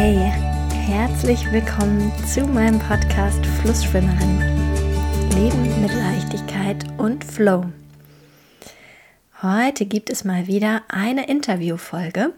[0.00, 0.30] Hey,
[0.86, 4.38] herzlich willkommen zu meinem Podcast Flussschwimmerin.
[5.34, 7.64] Leben mit Leichtigkeit und Flow.
[9.42, 12.32] Heute gibt es mal wieder eine Interviewfolge.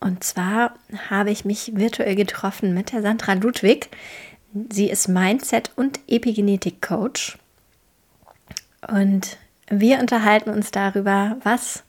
[0.00, 0.74] Und zwar
[1.08, 3.90] habe ich mich virtuell getroffen mit der Sandra Ludwig.
[4.68, 7.38] Sie ist Mindset- und Epigenetik-Coach.
[8.88, 9.36] Und
[9.70, 11.84] wir unterhalten uns darüber, was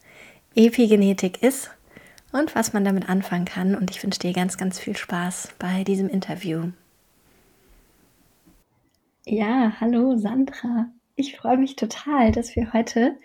[0.54, 1.72] Epigenetik ist
[2.32, 3.76] und was man damit anfangen kann.
[3.76, 6.72] Und ich wünsche dir ganz, ganz viel Spaß bei diesem Interview.
[9.26, 10.90] Ja, hallo Sandra.
[11.16, 13.18] Ich freue mich total, dass wir heute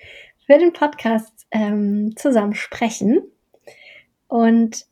[0.47, 3.23] für den Podcast ähm, zusammen sprechen.
[4.29, 4.87] Und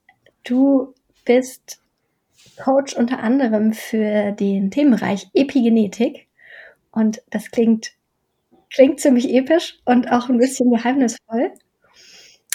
[0.44, 1.82] du bist
[2.62, 6.28] Coach unter anderem für den Themenbereich Epigenetik.
[6.90, 7.92] Und das klingt,
[8.72, 11.52] klingt ziemlich episch und auch ein bisschen geheimnisvoll.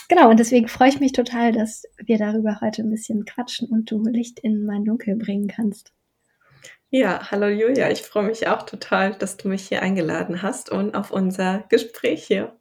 [0.09, 3.91] Genau, und deswegen freue ich mich total, dass wir darüber heute ein bisschen quatschen und
[3.91, 5.91] du Licht in mein Dunkel bringen kannst.
[6.89, 10.95] Ja, hallo Julia, ich freue mich auch total, dass du mich hier eingeladen hast und
[10.95, 12.55] auf unser Gespräch hier.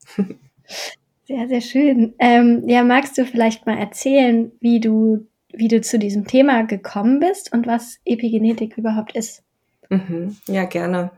[1.27, 2.14] Sehr, sehr schön.
[2.19, 7.19] Ähm, ja, magst du vielleicht mal erzählen, wie du, wie du zu diesem Thema gekommen
[7.20, 9.42] bist und was Epigenetik überhaupt ist?
[9.88, 11.10] Mhm, ja, gerne.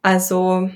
[0.00, 0.70] Also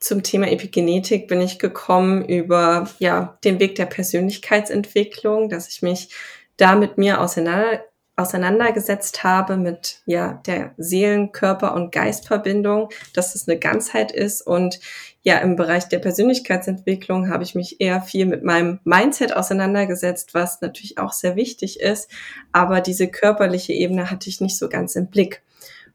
[0.00, 6.08] zum Thema Epigenetik bin ich gekommen über ja, den Weg der Persönlichkeitsentwicklung, dass ich mich
[6.56, 7.84] da mit mir auseinander,
[8.16, 14.42] auseinandergesetzt habe mit ja, der Seelen-, Körper- und Geistverbindung, dass es eine Ganzheit ist.
[14.46, 14.80] Und
[15.22, 20.60] ja, im Bereich der Persönlichkeitsentwicklung habe ich mich eher viel mit meinem Mindset auseinandergesetzt, was
[20.60, 22.10] natürlich auch sehr wichtig ist.
[22.52, 25.42] Aber diese körperliche Ebene hatte ich nicht so ganz im Blick.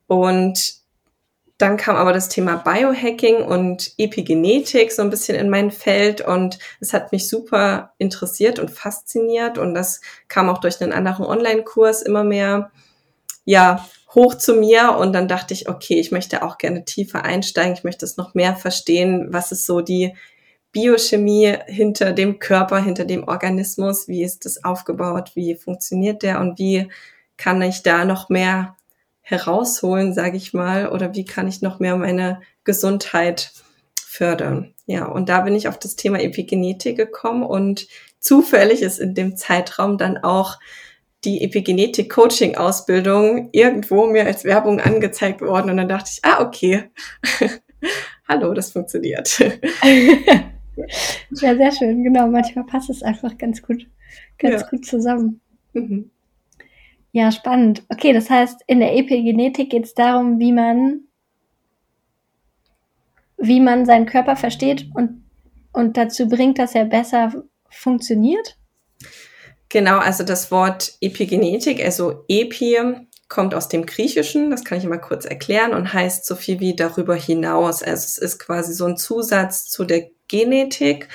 [0.08, 0.85] Und
[1.58, 6.60] dann kam aber das Thema Biohacking und Epigenetik so ein bisschen in mein Feld und
[6.82, 12.02] es hat mich super interessiert und fasziniert und das kam auch durch einen anderen Online-Kurs
[12.02, 12.72] immer mehr,
[13.46, 17.74] ja, hoch zu mir und dann dachte ich, okay, ich möchte auch gerne tiefer einsteigen,
[17.74, 20.16] ich möchte es noch mehr verstehen, was ist so die
[20.72, 26.60] Biochemie hinter dem Körper, hinter dem Organismus, wie ist das aufgebaut, wie funktioniert der und
[26.60, 26.90] wie
[27.38, 28.76] kann ich da noch mehr
[29.26, 33.54] herausholen, sage ich mal, oder wie kann ich noch mehr meine Gesundheit
[34.00, 34.76] fördern.
[34.86, 37.88] Ja, und da bin ich auf das Thema Epigenetik gekommen und
[38.20, 40.60] zufällig ist in dem Zeitraum dann auch
[41.24, 46.92] die Epigenetik-Coaching-Ausbildung irgendwo mir als Werbung angezeigt worden und dann dachte ich, ah, okay,
[48.28, 49.40] hallo, das funktioniert.
[51.42, 52.28] ja, sehr schön, genau.
[52.28, 53.88] Manchmal passt es einfach ganz gut,
[54.38, 54.68] ganz ja.
[54.68, 55.42] gut zusammen.
[55.74, 56.12] Mhm.
[57.16, 57.82] Ja, spannend.
[57.88, 61.06] Okay, das heißt, in der Epigenetik geht es darum, wie man,
[63.38, 65.24] wie man seinen Körper versteht und,
[65.72, 67.32] und dazu bringt, dass er besser
[67.70, 68.58] funktioniert?
[69.70, 72.80] Genau, also das Wort Epigenetik, also Epi,
[73.30, 76.76] kommt aus dem Griechischen, das kann ich mal kurz erklären und heißt so viel wie
[76.76, 77.82] darüber hinaus.
[77.82, 81.08] Also es ist quasi so ein Zusatz zu der Genetik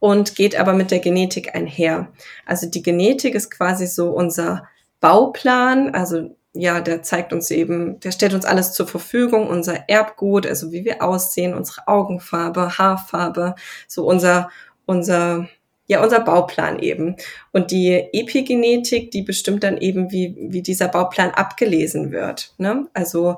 [0.00, 2.12] und geht aber mit der Genetik einher.
[2.44, 4.68] Also die Genetik ist quasi so unser
[5.00, 10.46] Bauplan, also ja, der zeigt uns eben, der stellt uns alles zur Verfügung, unser Erbgut,
[10.46, 13.54] also wie wir aussehen, unsere Augenfarbe, Haarfarbe,
[13.86, 14.50] so unser,
[14.86, 15.48] unser,
[15.86, 17.16] ja, unser Bauplan eben.
[17.52, 22.54] Und die Epigenetik, die bestimmt dann eben, wie, wie dieser Bauplan abgelesen wird.
[22.58, 22.88] Ne?
[22.94, 23.36] Also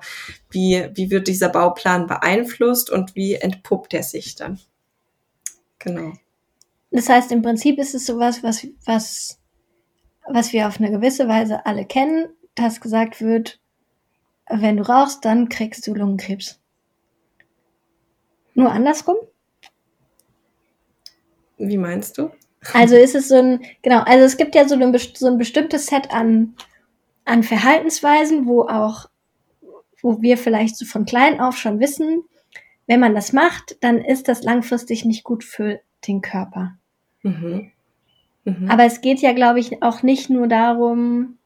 [0.51, 4.61] wie, wie wird dieser Bauplan beeinflusst und wie entpuppt er sich dann?
[5.79, 6.13] Genau.
[6.91, 9.39] Das heißt, im Prinzip ist es sowas, was, was
[10.31, 13.61] was wir auf eine gewisse Weise alle kennen, dass gesagt wird,
[14.49, 16.61] wenn du rauchst, dann kriegst du Lungenkrebs.
[18.55, 19.17] Nur andersrum?
[21.59, 22.31] Wie meinst du?
[22.73, 25.87] Also ist es so ein, genau, also es gibt ja so ein, so ein bestimmtes
[25.87, 26.55] Set an,
[27.25, 29.07] an Verhaltensweisen, wo auch,
[30.03, 32.25] wo wir vielleicht so von klein auf schon wissen,
[32.87, 36.77] wenn man das macht, dann ist das langfristig nicht gut für den Körper.
[37.23, 37.71] Mhm.
[38.45, 38.71] Mhm.
[38.71, 41.39] Aber es geht ja, glaube ich, auch nicht nur darum,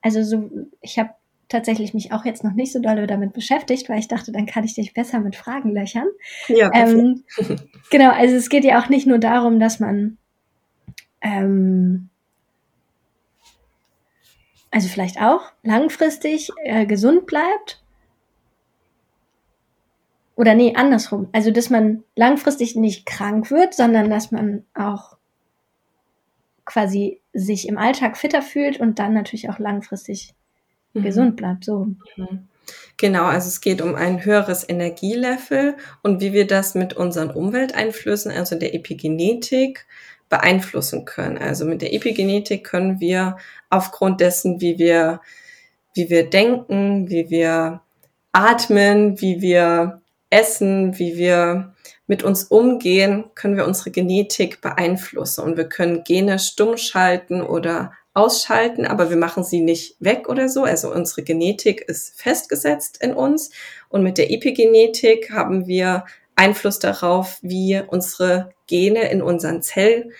[0.00, 0.50] also so,
[0.80, 1.10] ich habe
[1.48, 4.64] tatsächlich mich auch jetzt noch nicht so doll damit beschäftigt, weil ich dachte, dann kann
[4.64, 6.08] ich dich besser mit Fragen löchern.
[6.48, 7.24] Ja, ähm,
[7.90, 10.16] genau, also es geht ja auch nicht nur darum, dass man
[11.20, 12.08] ähm,
[14.72, 17.84] also vielleicht auch langfristig äh, gesund bleibt.
[20.34, 21.28] Oder nee, andersrum.
[21.32, 25.11] Also, dass man langfristig nicht krank wird, sondern dass man auch
[26.72, 30.34] quasi sich im Alltag fitter fühlt und dann natürlich auch langfristig
[30.94, 31.02] mhm.
[31.02, 31.64] gesund bleibt.
[31.64, 31.88] So.
[32.16, 32.48] Mhm.
[32.96, 38.32] Genau, also es geht um ein höheres Energielevel und wie wir das mit unseren Umwelteinflüssen,
[38.32, 39.86] also der Epigenetik,
[40.30, 41.36] beeinflussen können.
[41.36, 43.36] Also mit der Epigenetik können wir
[43.68, 45.20] aufgrund dessen, wie wir,
[45.94, 47.82] wie wir denken, wie wir
[48.32, 51.71] atmen, wie wir essen, wie wir
[52.12, 57.92] mit uns umgehen, können wir unsere Genetik beeinflussen und wir können Gene stumm schalten oder
[58.12, 60.64] ausschalten, aber wir machen sie nicht weg oder so.
[60.64, 63.48] Also unsere Genetik ist festgesetzt in uns
[63.88, 66.04] und mit der Epigenetik haben wir
[66.36, 70.10] Einfluss darauf, wie unsere Gene in unseren Zell,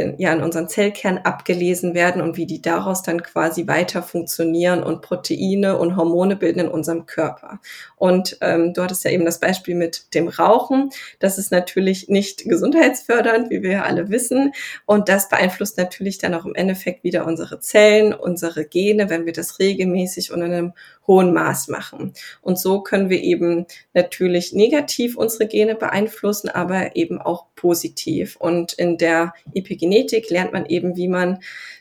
[0.00, 4.82] in, ja, in unseren Zellkern abgelesen werden und wie die daraus dann quasi weiter funktionieren
[4.82, 7.60] und Proteine und Hormone bilden in unserem Körper.
[7.96, 10.90] Und ähm, du hattest ja eben das Beispiel mit dem Rauchen.
[11.18, 14.52] Das ist natürlich nicht gesundheitsfördernd, wie wir ja alle wissen.
[14.86, 19.32] Und das beeinflusst natürlich dann auch im Endeffekt wieder unsere Zellen, unsere Gene, wenn wir
[19.32, 20.72] das regelmäßig und in einem
[21.06, 22.12] hohen Maß machen.
[22.40, 28.36] Und so können wir eben natürlich negativ unsere Gene beeinflussen, aber eben auch positiv.
[28.36, 31.40] Und in der Epigenetik lernt man eben, wie man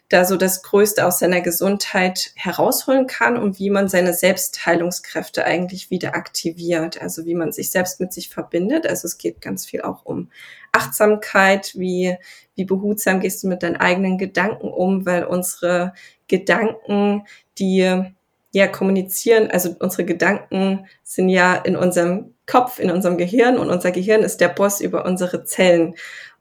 [0.10, 5.92] da so das Größte aus seiner Gesundheit herausholen kann und wie man seine Selbstheilungskräfte eigentlich
[5.92, 7.00] wieder aktiviert.
[7.00, 8.88] Also wie man sich selbst mit sich verbindet.
[8.88, 10.32] Also es geht ganz viel auch um
[10.72, 12.18] Achtsamkeit, wie,
[12.56, 15.94] wie behutsam gehst du mit deinen eigenen Gedanken um, weil unsere
[16.28, 17.24] Gedanken,
[17.60, 18.14] die
[18.52, 23.92] ja kommunizieren, also unsere Gedanken sind ja in unserem Kopf, in unserem Gehirn und unser
[23.92, 25.96] Gehirn ist der Boss über unsere Zellen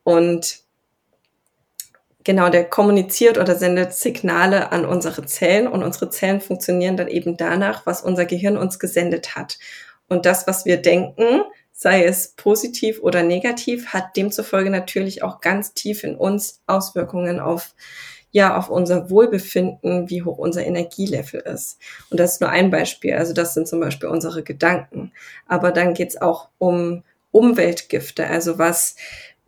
[0.04, 0.60] und
[2.24, 7.36] genau, der kommuniziert oder sendet Signale an unsere Zellen und unsere Zellen funktionieren dann eben
[7.36, 9.58] danach, was unser Gehirn uns gesendet hat.
[10.08, 15.74] Und das, was wir denken, sei es positiv oder negativ, hat demzufolge natürlich auch ganz
[15.74, 17.74] tief in uns Auswirkungen auf
[18.30, 21.78] ja auf unser Wohlbefinden, wie hoch unser Energielevel ist.
[22.10, 23.14] Und das ist nur ein Beispiel.
[23.14, 25.12] Also das sind zum Beispiel unsere Gedanken.
[25.46, 28.96] Aber dann geht's auch um Umweltgifte, also was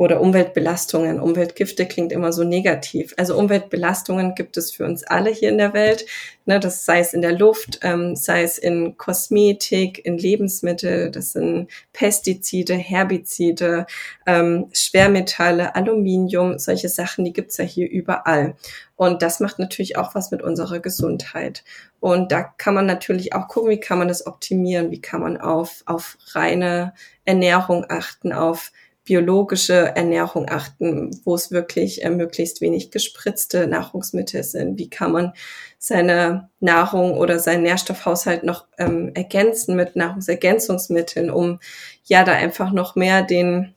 [0.00, 1.20] oder Umweltbelastungen.
[1.20, 3.12] Umweltgifte klingt immer so negativ.
[3.18, 6.06] Also Umweltbelastungen gibt es für uns alle hier in der Welt.
[6.46, 11.32] Ne, das sei es in der Luft, ähm, sei es in Kosmetik, in Lebensmittel, das
[11.32, 13.84] sind Pestizide, Herbizide,
[14.26, 18.54] ähm, Schwermetalle, Aluminium, solche Sachen, die gibt's ja hier überall.
[18.96, 21.62] Und das macht natürlich auch was mit unserer Gesundheit.
[22.00, 25.36] Und da kann man natürlich auch gucken, wie kann man das optimieren, wie kann man
[25.36, 26.94] auf, auf reine
[27.26, 28.72] Ernährung achten, auf
[29.10, 34.78] biologische Ernährung achten, wo es wirklich äh, möglichst wenig gespritzte Nahrungsmittel sind.
[34.78, 35.32] Wie kann man
[35.80, 41.58] seine Nahrung oder seinen Nährstoffhaushalt noch ähm, ergänzen mit Nahrungsergänzungsmitteln, um
[42.04, 43.74] ja da einfach noch mehr den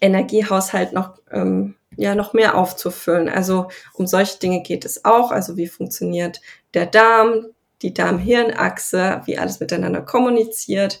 [0.00, 3.28] Energiehaushalt noch ähm, ja noch mehr aufzufüllen.
[3.28, 5.30] Also um solche Dinge geht es auch.
[5.30, 6.40] Also wie funktioniert
[6.74, 7.46] der Darm,
[7.82, 11.00] die Darm-Hirn-Achse, wie alles miteinander kommuniziert.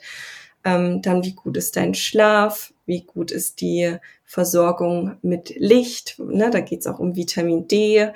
[0.64, 6.18] Ähm, dann wie gut ist dein Schlaf, wie gut ist die Versorgung mit Licht.
[6.18, 6.50] Ne?
[6.50, 8.08] Da geht es auch um Vitamin D,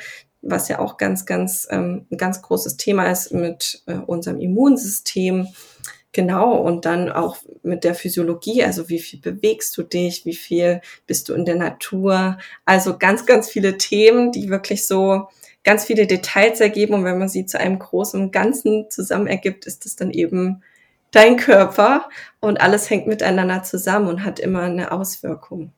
[0.43, 5.49] was ja auch ganz, ganz ähm, ein ganz großes Thema ist mit äh, unserem Immunsystem.
[6.13, 10.81] Genau, und dann auch mit der Physiologie, also wie viel bewegst du dich, wie viel
[11.07, 12.39] bist du in der Natur.
[12.65, 15.29] Also ganz, ganz viele Themen, die wirklich so
[15.63, 16.95] ganz viele Details ergeben.
[16.95, 20.63] Und wenn man sie zu einem großen Ganzen zusammen ergibt, ist es dann eben
[21.11, 22.09] dein Körper
[22.41, 25.73] und alles hängt miteinander zusammen und hat immer eine Auswirkung.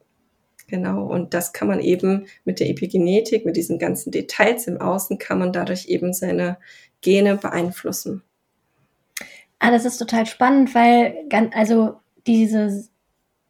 [0.69, 5.19] Genau, und das kann man eben mit der Epigenetik, mit diesen ganzen Details im Außen,
[5.19, 6.57] kann man dadurch eben seine
[7.03, 8.23] Gene beeinflussen.
[9.59, 11.97] Ah, das ist total spannend, weil also
[12.27, 12.89] diese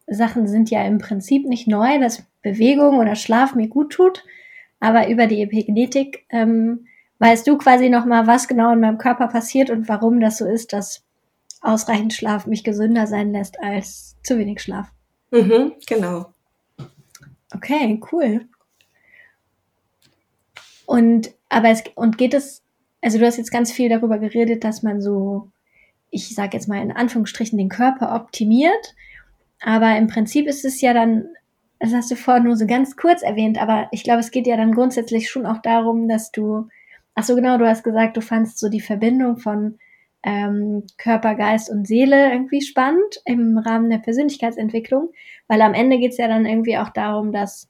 [0.05, 4.25] Sachen sind ja im Prinzip nicht neu, dass Bewegung oder Schlaf mir gut tut,
[4.79, 6.87] aber über die Epigenetik ähm,
[7.19, 10.73] weißt du quasi nochmal, was genau in meinem Körper passiert und warum das so ist,
[10.73, 11.02] dass
[11.63, 14.91] ausreichend Schlaf mich gesünder sein lässt als zu wenig Schlaf.
[15.31, 16.27] Mhm, genau.
[17.55, 18.45] Okay, cool.
[20.85, 22.61] Und aber es und geht es,
[23.01, 25.49] also du hast jetzt ganz viel darüber geredet, dass man so,
[26.09, 28.95] ich sage jetzt mal in Anführungsstrichen, den Körper optimiert.
[29.61, 31.25] Aber im Prinzip ist es ja dann,
[31.79, 34.57] das hast du vorhin nur so ganz kurz erwähnt, aber ich glaube, es geht ja
[34.57, 36.67] dann grundsätzlich schon auch darum, dass du,
[37.15, 39.79] ach so genau, du hast gesagt, du fandst so die Verbindung von
[40.23, 45.11] ähm, Körper, Geist und Seele irgendwie spannend im Rahmen der Persönlichkeitsentwicklung,
[45.47, 47.69] weil am Ende geht's ja dann irgendwie auch darum, dass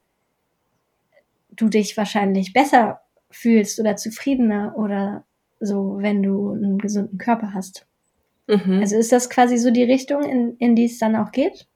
[1.50, 5.25] du dich wahrscheinlich besser fühlst oder zufriedener oder
[5.60, 7.88] so, wenn du einen gesunden Körper hast.
[8.48, 8.79] Mhm.
[8.79, 11.67] Also ist das quasi so die Richtung, in, in die es dann auch geht?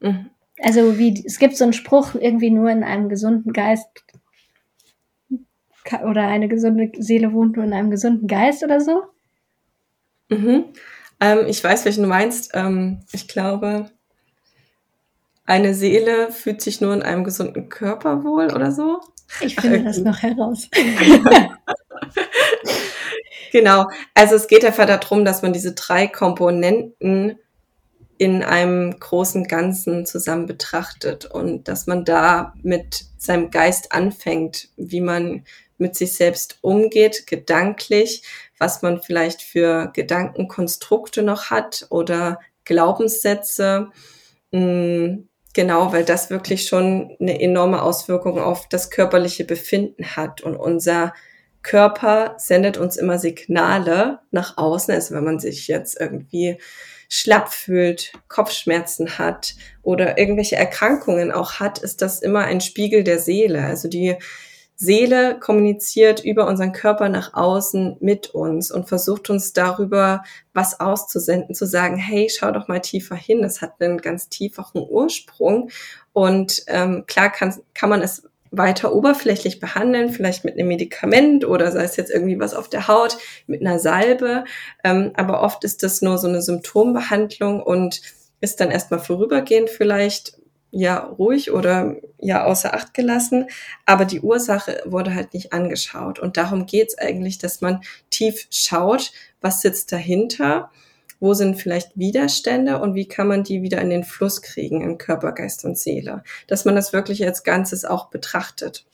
[0.00, 0.30] Mhm.
[0.62, 3.86] Also wie es gibt so einen Spruch, irgendwie nur in einem gesunden Geist
[6.04, 9.04] oder eine gesunde Seele wohnt nur in einem gesunden Geist oder so.
[10.28, 10.64] Mhm.
[11.20, 12.50] Ähm, ich weiß, welchen du meinst.
[12.54, 13.90] Ähm, ich glaube,
[15.46, 19.00] eine Seele fühlt sich nur in einem gesunden Körper wohl oder so.
[19.40, 20.68] Ich finde das noch heraus.
[23.52, 23.88] genau.
[24.14, 27.38] Also es geht einfach darum, dass man diese drei Komponenten
[28.18, 35.00] in einem großen Ganzen zusammen betrachtet und dass man da mit seinem Geist anfängt, wie
[35.00, 35.44] man
[35.78, 38.22] mit sich selbst umgeht, gedanklich,
[38.58, 43.88] was man vielleicht für Gedankenkonstrukte noch hat oder Glaubenssätze.
[44.52, 50.56] Mm, genau, weil das wirklich schon eine enorme Auswirkung auf das körperliche Befinden hat und
[50.56, 51.12] unser
[51.66, 54.94] Körper sendet uns immer Signale nach außen.
[54.94, 56.58] Also wenn man sich jetzt irgendwie
[57.08, 63.18] schlapp fühlt, Kopfschmerzen hat oder irgendwelche Erkrankungen auch hat, ist das immer ein Spiegel der
[63.18, 63.64] Seele.
[63.64, 64.16] Also die
[64.76, 71.54] Seele kommuniziert über unseren Körper nach außen mit uns und versucht uns darüber was auszusenden,
[71.54, 75.70] zu sagen, hey, schau doch mal tiefer hin, das hat einen ganz tiefen Ursprung.
[76.12, 81.72] Und ähm, klar kann, kann man es weiter oberflächlich behandeln, vielleicht mit einem Medikament oder
[81.72, 84.44] sei es jetzt irgendwie was auf der Haut, mit einer Salbe.
[84.84, 88.02] Ähm, aber oft ist das nur so eine Symptombehandlung und
[88.40, 90.38] ist dann erstmal vorübergehend vielleicht
[90.70, 93.46] ja ruhig oder ja außer Acht gelassen,
[93.84, 96.18] aber die Ursache wurde halt nicht angeschaut.
[96.18, 97.80] Und darum geht's eigentlich, dass man
[98.10, 100.70] tief schaut, was sitzt dahinter
[101.20, 104.98] wo sind vielleicht Widerstände und wie kann man die wieder in den Fluss kriegen in
[104.98, 106.22] Körper, Geist und Seele.
[106.46, 108.86] Dass man das wirklich als Ganzes auch betrachtet.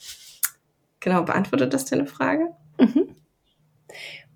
[1.00, 2.50] Genau, beantwortet das deine Frage?
[2.78, 3.16] Mhm.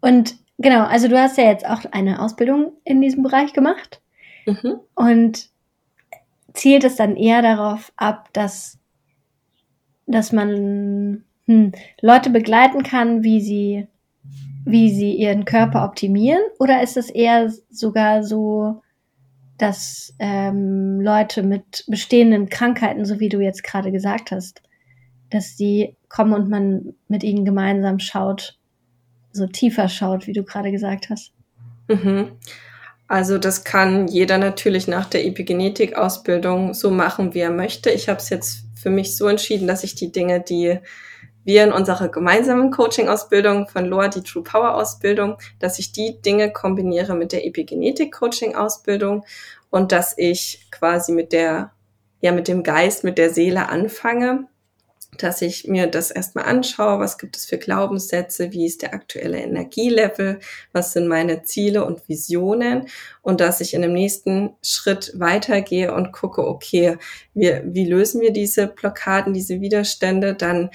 [0.01, 4.03] Und genau, also du hast ja jetzt auch eine Ausbildung in diesem Bereich gemacht.
[4.47, 4.81] Mhm.
[4.95, 5.49] Und
[6.57, 8.79] zielt es dann eher darauf ab, dass,
[10.07, 13.87] dass man hm, Leute begleiten kann, wie sie
[14.67, 16.43] wie sie ihren Körper optimieren?
[16.59, 18.83] Oder ist es eher sogar so,
[19.59, 24.63] dass ähm, Leute mit bestehenden Krankheiten, so wie du jetzt gerade gesagt hast,
[25.31, 28.59] dass die kommen und man mit ihnen gemeinsam schaut,
[29.33, 31.33] so tiefer schaut, wie du gerade gesagt hast?
[31.89, 32.33] Mhm.
[33.09, 37.91] Also das kann jeder natürlich nach der Epigenetik-Ausbildung so machen, wie er möchte.
[37.91, 40.81] Ich habe es jetzt für mich so entschieden, dass ich die Dinge, die
[41.45, 47.15] wir in unserer gemeinsamen Coaching-Ausbildung von Loa, die True Power-Ausbildung, dass ich die Dinge kombiniere
[47.15, 49.25] mit der Epigenetik-Coaching-Ausbildung
[49.71, 51.71] und dass ich quasi mit der,
[52.21, 54.49] ja, mit dem Geist, mit der Seele anfange,
[55.23, 59.39] dass ich mir das erstmal anschaue, was gibt es für Glaubenssätze, wie ist der aktuelle
[59.39, 60.41] Energielevel,
[60.73, 62.89] was sind meine Ziele und Visionen
[63.23, 66.99] und dass ich in dem nächsten Schritt weitergehe und gucke, okay,
[67.35, 70.71] wir, wie lösen wir diese Blockaden, diese Widerstände, dann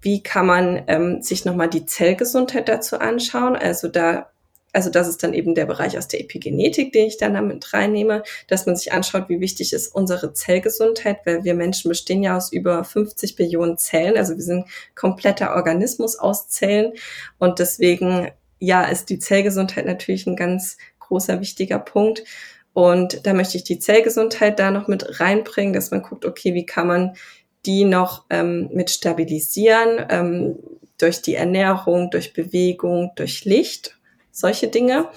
[0.00, 3.56] wie kann man ähm, sich nochmal die Zellgesundheit dazu anschauen?
[3.56, 4.30] Also da,
[4.76, 8.22] also das ist dann eben der Bereich aus der Epigenetik, den ich dann damit reinnehme,
[8.46, 12.52] dass man sich anschaut, wie wichtig ist unsere Zellgesundheit, weil wir Menschen bestehen ja aus
[12.52, 16.92] über 50 Billionen Zellen, also wir sind kompletter Organismus aus Zellen.
[17.38, 18.28] Und deswegen
[18.58, 22.24] ja ist die Zellgesundheit natürlich ein ganz großer wichtiger Punkt.
[22.74, 26.66] Und da möchte ich die Zellgesundheit da noch mit reinbringen, dass man guckt, okay, wie
[26.66, 27.16] kann man
[27.64, 30.58] die noch ähm, mit stabilisieren ähm,
[30.98, 33.95] durch die Ernährung, durch Bewegung, durch Licht,
[34.36, 35.08] solche Dinge.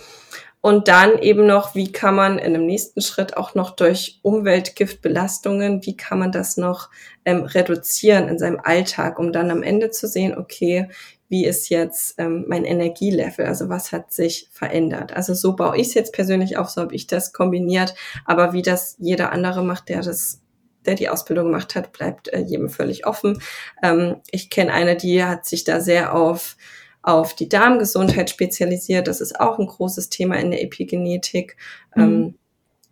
[0.62, 5.86] Und dann eben noch, wie kann man in einem nächsten Schritt auch noch durch Umweltgiftbelastungen,
[5.86, 6.90] wie kann man das noch
[7.24, 10.90] ähm, reduzieren in seinem Alltag, um dann am Ende zu sehen, okay,
[11.30, 15.14] wie ist jetzt ähm, mein Energielevel, also was hat sich verändert.
[15.14, 17.94] Also so baue ich es jetzt persönlich auf, so habe ich das kombiniert,
[18.26, 20.42] aber wie das jeder andere macht, der das
[20.86, 23.42] der die Ausbildung gemacht hat, bleibt äh, jedem völlig offen.
[23.84, 26.56] Ähm, ich kenne eine, die hat sich da sehr auf
[27.02, 29.08] auf die Darmgesundheit spezialisiert.
[29.08, 31.56] Das ist auch ein großes Thema in der Epigenetik.
[31.96, 32.04] Mhm.
[32.04, 32.36] Ähm,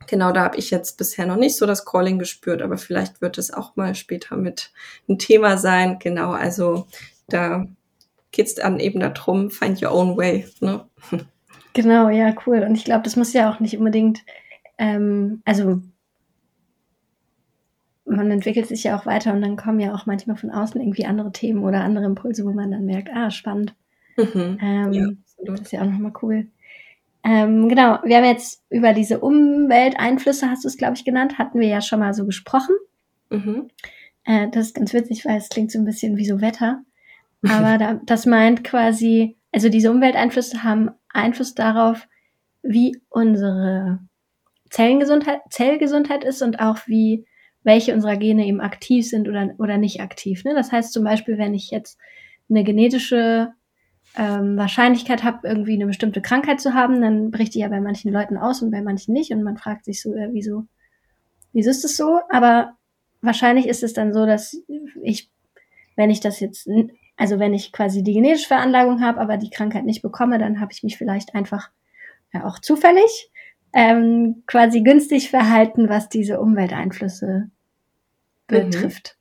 [0.07, 3.37] genau, da habe ich jetzt bisher noch nicht so das Calling gespürt, aber vielleicht wird
[3.37, 4.71] es auch mal später mit
[5.09, 5.99] ein Thema sein.
[5.99, 6.87] Genau, also
[7.27, 7.67] da
[8.31, 10.45] geht es dann eben darum, find your own way.
[10.61, 10.85] Ne?
[11.73, 12.63] Genau, ja, cool.
[12.63, 14.23] Und ich glaube, das muss ja auch nicht unbedingt,
[14.77, 15.81] ähm, also
[18.05, 21.05] man entwickelt sich ja auch weiter und dann kommen ja auch manchmal von außen irgendwie
[21.05, 23.75] andere Themen oder andere Impulse, wo man dann merkt, ah, spannend.
[24.17, 24.57] Mhm.
[24.61, 25.07] Ähm, ja,
[25.45, 26.47] das ist ja auch nochmal cool.
[27.23, 31.59] Ähm, genau, wir haben jetzt über diese Umwelteinflüsse, hast du es, glaube ich, genannt, hatten
[31.59, 32.75] wir ja schon mal so gesprochen.
[33.29, 33.69] Mhm.
[34.23, 36.83] Äh, das ist ganz witzig, weil es klingt so ein bisschen wie so Wetter.
[37.47, 42.07] Aber da, das meint quasi, also diese Umwelteinflüsse haben Einfluss darauf,
[42.63, 43.99] wie unsere
[44.69, 47.25] Zellengesundheit, Zellgesundheit ist und auch wie
[47.63, 50.45] welche unserer Gene eben aktiv sind oder, oder nicht aktiv.
[50.45, 50.53] Ne?
[50.53, 51.99] Das heißt zum Beispiel, wenn ich jetzt
[52.49, 53.51] eine genetische
[54.17, 58.11] ähm, Wahrscheinlichkeit habe, irgendwie eine bestimmte Krankheit zu haben, dann bricht die ja bei manchen
[58.11, 59.31] Leuten aus und bei manchen nicht.
[59.31, 60.65] Und man fragt sich so, äh, wieso,
[61.53, 62.19] wieso ist es so?
[62.29, 62.73] Aber
[63.21, 64.57] wahrscheinlich ist es dann so, dass
[65.01, 65.29] ich,
[65.95, 66.67] wenn ich das jetzt,
[67.15, 70.71] also wenn ich quasi die genetische Veranlagung habe, aber die Krankheit nicht bekomme, dann habe
[70.73, 71.69] ich mich vielleicht einfach
[72.33, 73.31] ja, auch zufällig
[73.73, 77.51] ähm, quasi günstig verhalten, was diese Umwelteinflüsse mhm.
[78.47, 79.17] betrifft.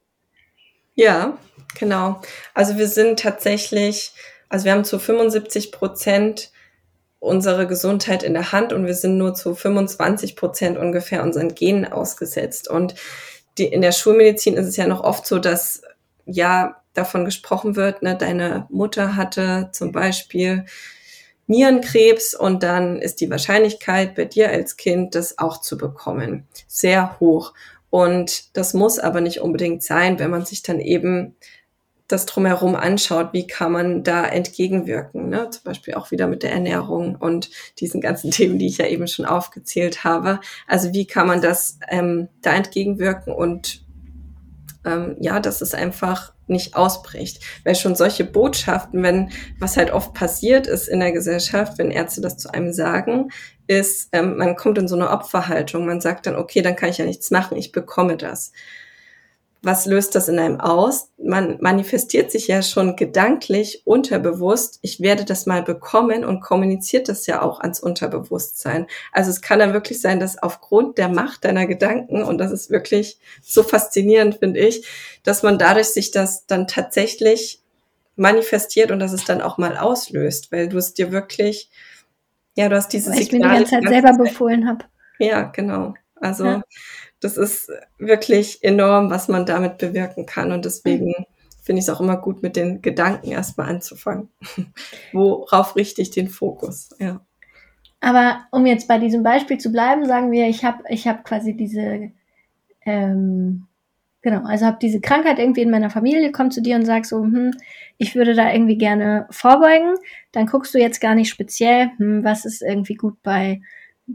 [0.94, 1.36] Ja,
[1.78, 2.22] genau.
[2.54, 4.12] Also wir sind tatsächlich,
[4.48, 6.50] also wir haben zu 75 Prozent
[7.18, 11.90] unsere Gesundheit in der Hand und wir sind nur zu 25 Prozent ungefähr unseren Genen
[11.90, 12.68] ausgesetzt.
[12.68, 12.94] Und
[13.58, 15.82] die, in der Schulmedizin ist es ja noch oft so, dass
[16.26, 20.66] ja davon gesprochen wird, ne, deine Mutter hatte zum Beispiel
[21.46, 27.20] Nierenkrebs und dann ist die Wahrscheinlichkeit bei dir als Kind, das auch zu bekommen, sehr
[27.20, 27.54] hoch.
[27.88, 31.36] Und das muss aber nicht unbedingt sein, wenn man sich dann eben
[32.08, 35.50] das drumherum anschaut, wie kann man da entgegenwirken, ne?
[35.50, 39.08] zum Beispiel auch wieder mit der Ernährung und diesen ganzen Themen, die ich ja eben
[39.08, 40.40] schon aufgezählt habe.
[40.66, 43.84] Also wie kann man das ähm, da entgegenwirken und
[44.84, 47.42] ähm, ja, dass es einfach nicht ausbricht.
[47.64, 52.20] Weil schon solche Botschaften, wenn, was halt oft passiert ist in der Gesellschaft, wenn Ärzte
[52.20, 53.30] das zu einem sagen,
[53.66, 55.86] ist, ähm, man kommt in so eine Opferhaltung.
[55.86, 58.52] Man sagt dann, okay, dann kann ich ja nichts machen, ich bekomme das
[59.62, 61.10] was löst das in einem aus?
[61.18, 67.26] Man manifestiert sich ja schon gedanklich unterbewusst, ich werde das mal bekommen und kommuniziert das
[67.26, 68.86] ja auch ans Unterbewusstsein.
[69.12, 72.70] Also es kann dann wirklich sein, dass aufgrund der Macht deiner Gedanken, und das ist
[72.70, 74.86] wirklich so faszinierend, finde ich,
[75.24, 77.60] dass man dadurch sich das dann tatsächlich
[78.14, 81.70] manifestiert und dass es dann auch mal auslöst, weil du es dir wirklich,
[82.56, 84.84] ja, du hast dieses Weil ich Signal mir die ganze Zeit selber befohlen habe.
[85.18, 85.94] Ja, genau.
[86.20, 86.62] Also ja
[87.20, 90.52] das ist wirklich enorm, was man damit bewirken kann.
[90.52, 91.14] Und deswegen
[91.62, 94.28] finde ich es auch immer gut, mit den Gedanken erstmal anzufangen.
[95.12, 96.90] Worauf richte ich den Fokus?
[96.98, 97.20] Ja.
[98.00, 101.56] Aber um jetzt bei diesem Beispiel zu bleiben, sagen wir, ich habe ich hab quasi
[101.56, 102.12] diese,
[102.84, 103.66] ähm,
[104.20, 107.22] genau, also habe diese Krankheit irgendwie in meiner Familie, komm zu dir und sag so,
[107.22, 107.52] hm,
[107.96, 109.94] ich würde da irgendwie gerne vorbeugen.
[110.32, 113.62] Dann guckst du jetzt gar nicht speziell, hm, was ist irgendwie gut bei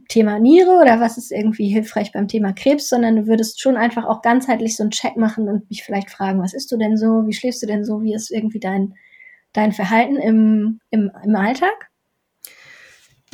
[0.08, 4.06] Thema Niere oder was ist irgendwie hilfreich beim Thema Krebs, sondern du würdest schon einfach
[4.06, 7.28] auch ganzheitlich so einen Check machen und mich vielleicht fragen, was isst du denn so,
[7.28, 8.96] wie schläfst du denn so, wie ist irgendwie dein,
[9.52, 11.90] dein Verhalten im, im, im Alltag?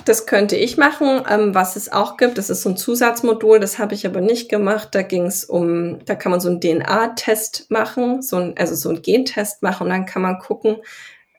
[0.06, 1.22] Das könnte ich machen.
[1.30, 4.50] Ähm, was es auch gibt, das ist so ein Zusatzmodul, das habe ich aber nicht
[4.50, 4.89] gemacht.
[4.93, 8.89] Da ging es um, da kann man so einen DNA-Test machen, so ein, also so
[8.89, 10.78] einen Gentest machen und dann kann man gucken,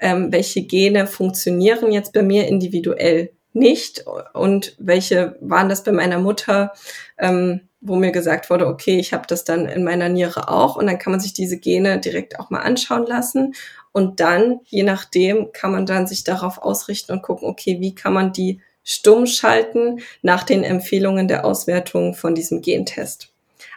[0.00, 6.18] ähm, welche Gene funktionieren jetzt bei mir individuell nicht und welche waren das bei meiner
[6.18, 6.72] Mutter,
[7.18, 10.86] ähm, wo mir gesagt wurde, okay, ich habe das dann in meiner Niere auch und
[10.86, 13.54] dann kann man sich diese Gene direkt auch mal anschauen lassen
[13.92, 18.12] und dann, je nachdem, kann man dann sich darauf ausrichten und gucken, okay, wie kann
[18.12, 23.32] man die stumm schalten nach den Empfehlungen der Auswertung von diesem Gentest.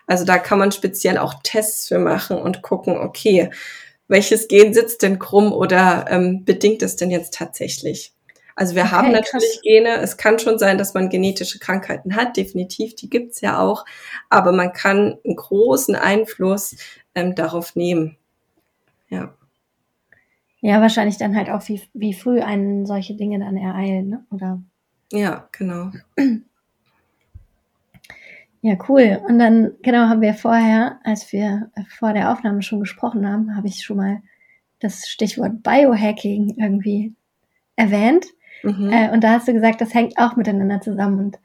[0.08, 3.50] Also da kann man speziell auch Tests für machen und gucken, okay,
[4.08, 8.14] welches Gen sitzt denn krumm oder ähm, bedingt es denn jetzt tatsächlich?
[8.56, 9.62] Also wir okay, haben natürlich krass.
[9.64, 9.98] Gene.
[9.98, 13.86] Es kann schon sein, dass man genetische Krankheiten hat, definitiv, die gibt's ja auch.
[14.30, 16.76] Aber man kann einen großen Einfluss
[17.16, 18.18] ähm, darauf nehmen.
[19.10, 19.34] Ja.
[20.62, 24.26] Ja, wahrscheinlich dann halt auch, wie, wie früh einen solche Dinge dann ereilen, ne?
[24.30, 24.62] oder?
[25.12, 25.92] Ja, genau.
[28.64, 29.20] Ja, cool.
[29.28, 33.68] Und dann, genau, haben wir vorher, als wir vor der Aufnahme schon gesprochen haben, habe
[33.68, 34.22] ich schon mal
[34.80, 37.16] das Stichwort Biohacking irgendwie
[37.76, 38.28] erwähnt.
[38.64, 38.92] Mhm.
[38.92, 41.20] Äh, und da hast du gesagt, das hängt auch miteinander zusammen.
[41.20, 41.40] Und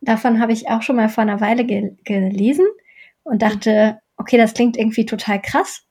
[0.00, 2.66] davon habe ich auch schon mal vor einer Weile ge gelesen
[3.22, 5.82] und dachte, okay, das klingt irgendwie total krass.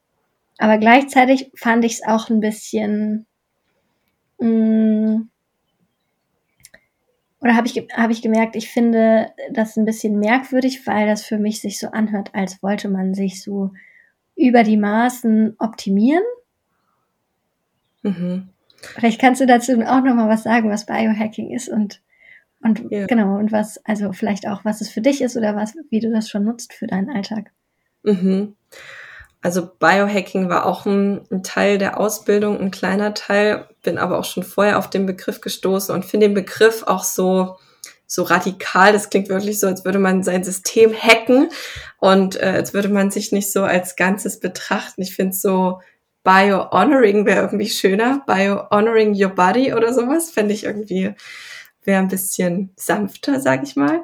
[0.58, 3.25] Aber gleichzeitig fand ich es auch ein bisschen,
[4.39, 5.29] mh, mm,
[7.41, 11.38] oder habe ich, hab ich gemerkt, ich finde das ein bisschen merkwürdig, weil das für
[11.38, 13.71] mich sich so anhört, als wollte man sich so
[14.36, 16.23] über die Maßen optimieren.
[18.01, 18.49] Mhm.
[18.81, 22.01] Vielleicht kannst du dazu auch noch mal was sagen, was Biohacking ist und
[22.61, 23.05] und ja.
[23.05, 26.11] genau und was also vielleicht auch was es für dich ist oder was wie du
[26.11, 27.51] das schon nutzt für deinen Alltag.
[28.03, 28.55] Mhm.
[29.41, 34.25] Also Biohacking war auch ein, ein, Teil der Ausbildung, ein kleiner Teil, bin aber auch
[34.25, 37.55] schon vorher auf den Begriff gestoßen und finde den Begriff auch so
[38.05, 38.91] so radikal.
[38.91, 41.49] Das klingt wirklich so, als würde man sein System hacken
[41.99, 45.03] und äh, als würde man sich nicht so als Ganzes betrachten.
[45.03, 45.79] Ich finde es so
[46.23, 48.23] Bio-Honoring wäre irgendwie schöner.
[48.25, 51.13] Bio-Honoring Your Body oder sowas fände ich irgendwie,
[51.84, 54.03] wäre ein bisschen sanfter, sag ich mal.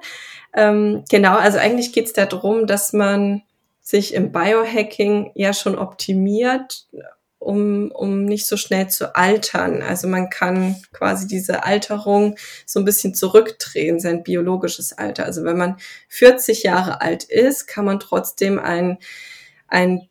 [0.54, 3.42] Ähm, genau, also eigentlich geht es darum, dass man
[3.82, 6.88] sich im Biohacking ja schon optimiert
[7.46, 9.84] um, um nicht so schnell zu altern.
[9.84, 15.26] Also man kann quasi diese Alterung so ein bisschen zurückdrehen, sein biologisches Alter.
[15.26, 15.78] Also wenn man
[16.10, 18.98] 40 Jahre alt ist, kann man trotzdem ein,
[19.68, 20.10] ein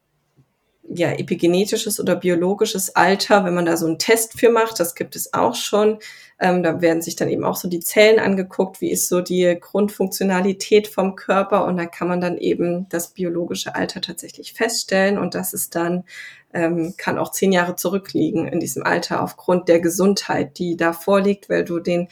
[0.88, 5.16] ja, epigenetisches oder biologisches Alter, wenn man da so einen Test für macht, das gibt
[5.16, 5.98] es auch schon.
[6.38, 9.56] Ähm, da werden sich dann eben auch so die Zellen angeguckt, wie ist so die
[9.58, 15.34] Grundfunktionalität vom Körper und da kann man dann eben das biologische Alter tatsächlich feststellen und
[15.34, 16.04] das ist dann,
[16.52, 21.48] ähm, kann auch zehn Jahre zurückliegen in diesem Alter aufgrund der Gesundheit, die da vorliegt,
[21.48, 22.08] weil du den,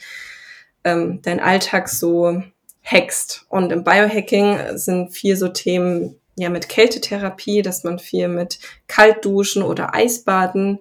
[0.83, 2.41] ähm, dein Alltag so
[2.83, 3.45] hackst.
[3.49, 9.63] Und im Biohacking sind viel so Themen ja mit Kältetherapie, dass man viel mit Kaltduschen
[9.63, 10.79] oder Eisbaden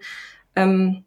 [0.57, 1.05] ähm,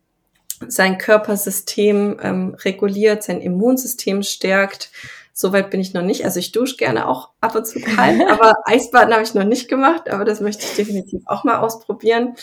[0.68, 4.92] sein Körpersystem ähm, reguliert, sein Immunsystem stärkt.
[5.34, 6.24] Soweit bin ich noch nicht.
[6.24, 9.68] Also ich dusche gerne auch ab und zu kalt, aber Eisbaden habe ich noch nicht
[9.68, 12.36] gemacht, aber das möchte ich definitiv auch mal ausprobieren.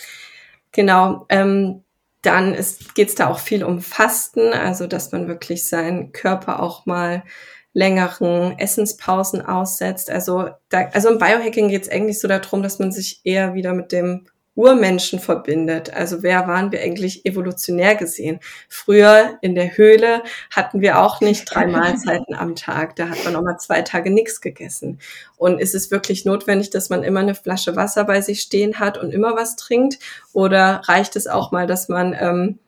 [0.72, 1.26] Genau.
[1.28, 1.82] Ähm,
[2.22, 2.56] dann
[2.94, 7.24] geht es da auch viel um Fasten, also dass man wirklich seinen Körper auch mal
[7.72, 10.11] längeren Essenspausen aussetzt.
[10.11, 13.72] Also, da, also im Biohacking geht es eigentlich so darum, dass man sich eher wieder
[13.72, 15.94] mit dem Urmenschen verbindet.
[15.94, 18.38] Also wer waren wir eigentlich evolutionär gesehen?
[18.68, 22.96] Früher in der Höhle hatten wir auch nicht drei Mahlzeiten am Tag.
[22.96, 25.00] Da hat man auch mal zwei Tage nichts gegessen.
[25.37, 28.98] Und ist es wirklich notwendig, dass man immer eine Flasche Wasser bei sich stehen hat
[28.98, 29.98] und immer was trinkt?
[30.35, 32.58] Oder reicht es auch mal, dass man ähm,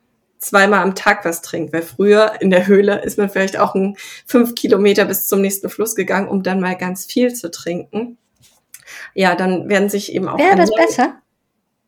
[0.44, 1.72] zweimal am Tag was trinkt.
[1.72, 5.70] Weil früher in der Höhle ist man vielleicht auch ein fünf Kilometer bis zum nächsten
[5.70, 8.18] Fluss gegangen, um dann mal ganz viel zu trinken.
[9.14, 10.38] Ja, dann werden sich eben auch.
[10.38, 11.20] Wäre das besser?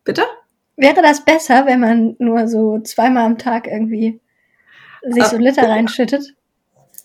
[0.04, 0.24] Bitte?
[0.76, 4.20] Wäre das besser, wenn man nur so zweimal am Tag irgendwie
[5.02, 6.35] sich so Liter äh, reinschüttet?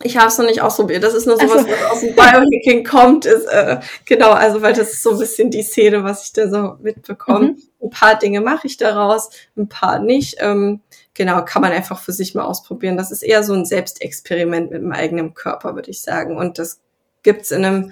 [0.04, 1.04] Ich habe es noch nicht ausprobiert.
[1.04, 1.70] Das ist nur sowas, also.
[1.70, 3.26] was aus dem Biohacking kommt.
[3.26, 6.50] Ist, äh, genau, also weil das ist so ein bisschen die Szene, was ich da
[6.50, 7.50] so mitbekomme.
[7.50, 7.62] Mhm.
[7.84, 10.38] Ein paar Dinge mache ich daraus, ein paar nicht.
[10.40, 10.82] Ähm,
[11.14, 12.98] genau, kann man einfach für sich mal ausprobieren.
[12.98, 16.38] Das ist eher so ein Selbstexperiment mit dem eigenen Körper, würde ich sagen.
[16.38, 16.80] Und das
[17.24, 17.92] gibt's in einem,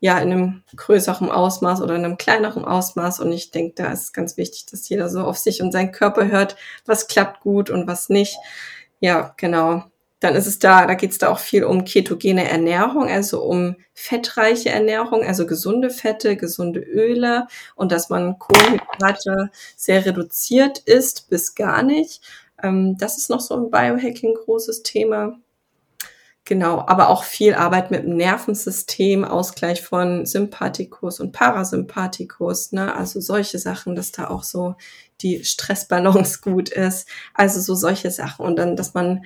[0.00, 3.20] ja, in einem größeren Ausmaß oder in einem kleineren Ausmaß.
[3.20, 6.28] Und ich denke, da ist ganz wichtig, dass jeder so auf sich und seinen Körper
[6.28, 8.36] hört, was klappt gut und was nicht.
[9.00, 9.84] Ja, genau.
[10.20, 13.76] Dann ist es da, da geht es da auch viel um ketogene Ernährung, also um
[13.94, 21.54] fettreiche Ernährung, also gesunde Fette, gesunde Öle und dass man Kohlenhydrate sehr reduziert isst bis
[21.54, 22.22] gar nicht.
[22.62, 25.38] Ähm, das ist noch so ein Biohacking großes Thema.
[26.44, 32.94] Genau, aber auch viel Arbeit mit dem Nervensystem, Ausgleich von Sympathikus und Parasympathikus, ne?
[32.94, 34.74] Also solche Sachen, dass da auch so
[35.20, 37.06] die Stressbalance gut ist.
[37.34, 38.44] Also so solche Sachen.
[38.44, 39.24] Und dann, dass man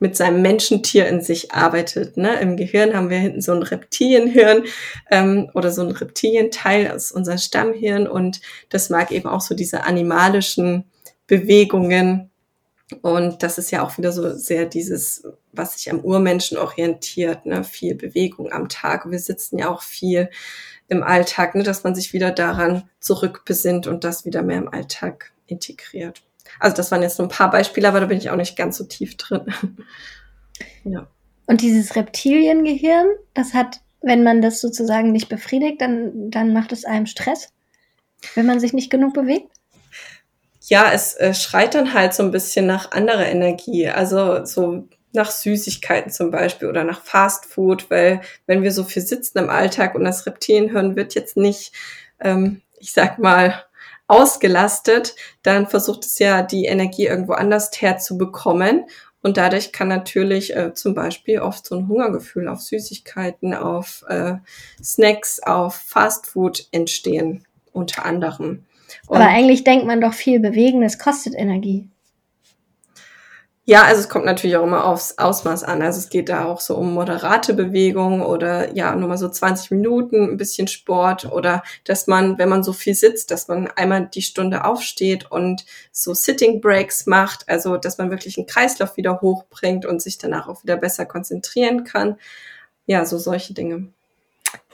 [0.00, 2.16] mit seinem Menschentier in sich arbeitet.
[2.16, 2.40] Ne?
[2.40, 4.64] Im Gehirn haben wir hinten so ein Reptilienhirn
[5.10, 9.84] ähm, oder so ein Reptilienteil aus unserem Stammhirn und das mag eben auch so diese
[9.84, 10.84] animalischen
[11.26, 12.30] Bewegungen.
[13.02, 17.62] Und das ist ja auch wieder so sehr dieses, was sich am Urmenschen orientiert, ne?
[17.62, 19.08] viel Bewegung am Tag.
[19.08, 20.30] Wir sitzen ja auch viel
[20.88, 21.62] im Alltag, ne?
[21.62, 26.22] dass man sich wieder daran zurückbesinnt und das wieder mehr im Alltag integriert.
[26.58, 28.76] Also das waren jetzt so ein paar Beispiele, aber da bin ich auch nicht ganz
[28.76, 29.46] so tief drin.
[30.84, 31.06] ja.
[31.46, 36.84] Und dieses Reptiliengehirn, das hat, wenn man das sozusagen nicht befriedigt, dann, dann macht es
[36.84, 37.52] einem Stress,
[38.34, 39.50] wenn man sich nicht genug bewegt?
[40.62, 43.88] Ja, es äh, schreit dann halt so ein bisschen nach anderer Energie.
[43.88, 49.02] Also so nach Süßigkeiten zum Beispiel oder nach Fast Food, weil wenn wir so viel
[49.02, 51.72] sitzen im Alltag und das Reptilienhirn wird jetzt nicht,
[52.20, 53.64] ähm, ich sag mal,
[54.10, 58.86] ausgelastet, dann versucht es ja die Energie irgendwo anders herzubekommen.
[59.22, 64.34] Und dadurch kann natürlich äh, zum Beispiel oft so ein Hungergefühl auf Süßigkeiten, auf äh,
[64.82, 68.64] Snacks, auf Fastfood entstehen, unter anderem.
[69.06, 71.88] Und Aber eigentlich denkt man doch viel bewegen, es kostet Energie.
[73.70, 75.80] Ja, also es kommt natürlich auch immer aufs Ausmaß an.
[75.80, 79.70] Also es geht da auch so um moderate Bewegung oder ja, nur mal so 20
[79.70, 84.06] Minuten, ein bisschen Sport oder dass man, wenn man so viel sitzt, dass man einmal
[84.12, 89.20] die Stunde aufsteht und so Sitting Breaks macht, also dass man wirklich einen Kreislauf wieder
[89.20, 92.16] hochbringt und sich danach auch wieder besser konzentrieren kann.
[92.86, 93.86] Ja, so solche Dinge.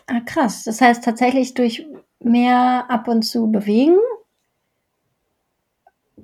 [0.06, 0.64] Ah, krass.
[0.64, 1.86] Das heißt tatsächlich durch
[2.20, 3.98] mehr ab und zu bewegen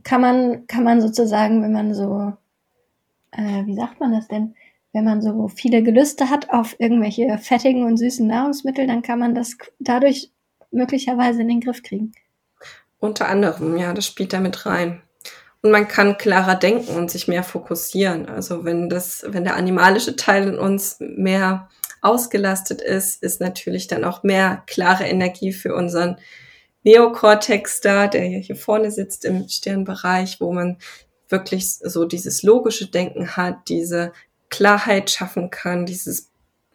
[0.05, 2.33] kann man, kann man sozusagen, wenn man so
[3.33, 4.55] äh, wie sagt man das denn?
[4.93, 9.35] Wenn man so viele Gelüste hat auf irgendwelche fettigen und süßen Nahrungsmittel, dann kann man
[9.35, 10.31] das dadurch
[10.71, 12.13] möglicherweise in den Griff kriegen.
[12.99, 15.03] Unter anderem, ja, das spielt damit rein.
[15.63, 18.29] Und man kann klarer denken und sich mehr fokussieren.
[18.29, 21.69] Also wenn das, wenn der animalische Teil in uns mehr
[22.01, 26.17] ausgelastet ist, ist natürlich dann auch mehr klare Energie für unseren
[26.83, 30.79] Neokortex da, der hier vorne sitzt im Stirnbereich, wo man
[31.33, 34.13] wirklich so dieses logische Denken hat, diese
[34.51, 36.33] Klarheit schaffen kann, dieses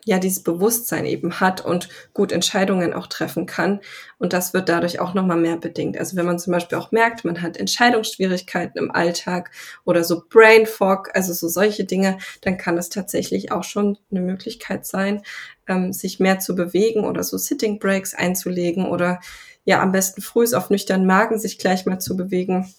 [0.07, 3.81] ja dieses Bewusstsein eben hat und gut Entscheidungen auch treffen kann.
[4.17, 5.97] Und das wird dadurch auch nochmal mehr bedingt.
[5.97, 9.51] Also wenn man zum Beispiel auch merkt, man hat Entscheidungsschwierigkeiten im Alltag
[9.83, 14.21] oder so Brain Fog, also so solche Dinge, dann kann das tatsächlich auch schon eine
[14.21, 15.23] Möglichkeit sein,
[15.67, 19.19] ähm, sich mehr zu bewegen oder so Sitting Breaks einzulegen oder
[19.65, 22.73] ja am besten früh auf nüchternen Magen sich gleich mal zu bewegen,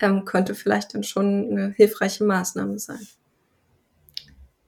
[0.00, 3.06] ähm, könnte vielleicht dann schon eine hilfreiche Maßnahme sein.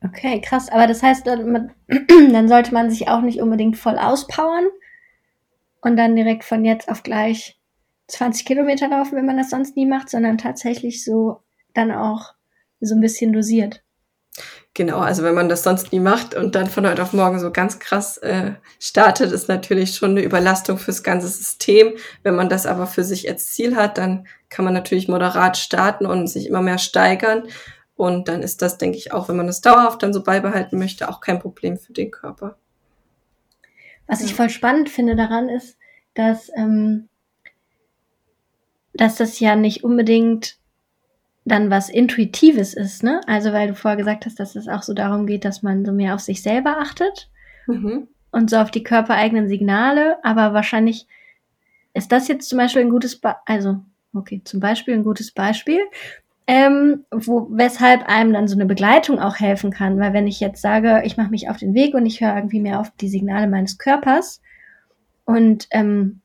[0.03, 0.69] Okay, krass.
[0.69, 4.65] Aber das heißt, dann sollte man sich auch nicht unbedingt voll auspowern
[5.81, 7.59] und dann direkt von jetzt auf gleich
[8.07, 11.41] 20 Kilometer laufen, wenn man das sonst nie macht, sondern tatsächlich so
[11.73, 12.33] dann auch
[12.79, 13.81] so ein bisschen dosiert.
[14.73, 17.49] Genau, also wenn man das sonst nie macht und dann von heute auf morgen so
[17.49, 21.93] ganz krass äh, startet, ist natürlich schon eine Überlastung fürs ganze System.
[22.23, 26.05] Wenn man das aber für sich als Ziel hat, dann kann man natürlich moderat starten
[26.05, 27.43] und sich immer mehr steigern.
[27.97, 31.09] Und dann ist das, denke ich, auch, wenn man das dauerhaft dann so beibehalten möchte,
[31.09, 32.55] auch kein Problem für den Körper.
[34.07, 35.77] Was ich voll spannend finde daran ist,
[36.13, 37.09] dass, ähm,
[38.93, 40.57] dass das ja nicht unbedingt
[41.43, 43.19] dann was Intuitives ist, ne?
[43.27, 45.91] Also weil du vorher gesagt hast, dass es auch so darum geht, dass man so
[45.91, 47.29] mehr auf sich selber achtet
[47.67, 48.07] mhm.
[48.31, 51.07] und so auf die körpereigenen Signale, aber wahrscheinlich
[51.93, 53.81] ist das jetzt zum Beispiel ein gutes, Be also
[54.15, 55.79] okay, zum Beispiel ein gutes Beispiel,
[56.47, 59.99] ähm, wo, weshalb einem dann so eine Begleitung auch helfen kann.
[59.99, 62.61] Weil wenn ich jetzt sage, ich mache mich auf den Weg und ich höre irgendwie
[62.61, 64.41] mehr auf die Signale meines Körpers
[65.25, 66.21] und ähm,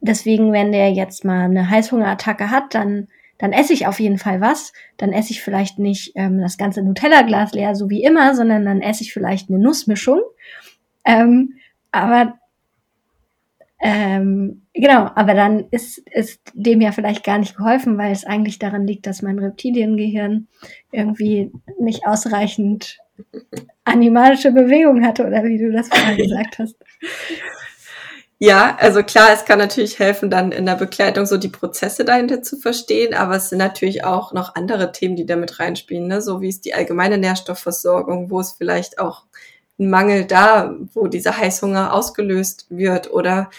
[0.00, 3.08] deswegen, wenn der jetzt mal eine Heißhungerattacke hat, dann
[3.40, 4.74] dann esse ich auf jeden Fall was.
[4.98, 8.82] Dann esse ich vielleicht nicht ähm, das ganze Nutella-Glas leer, so wie immer, sondern dann
[8.82, 10.20] esse ich vielleicht eine Nussmischung.
[11.06, 11.54] Ähm,
[11.90, 12.38] aber
[13.82, 18.58] ähm, genau, aber dann ist, ist dem ja vielleicht gar nicht geholfen, weil es eigentlich
[18.58, 20.48] daran liegt, dass mein Reptiliengehirn
[20.92, 22.98] irgendwie nicht ausreichend
[23.84, 26.76] animalische Bewegung hatte, oder wie du das vorher gesagt hast.
[28.42, 32.42] Ja, also klar, es kann natürlich helfen, dann in der Begleitung so die Prozesse dahinter
[32.42, 36.22] zu verstehen, aber es sind natürlich auch noch andere Themen, die damit reinspielen, ne?
[36.22, 39.24] so wie es die allgemeine Nährstoffversorgung, wo es vielleicht auch
[39.80, 43.50] ein Mangel da, wo dieser Heißhunger ausgelöst wird oder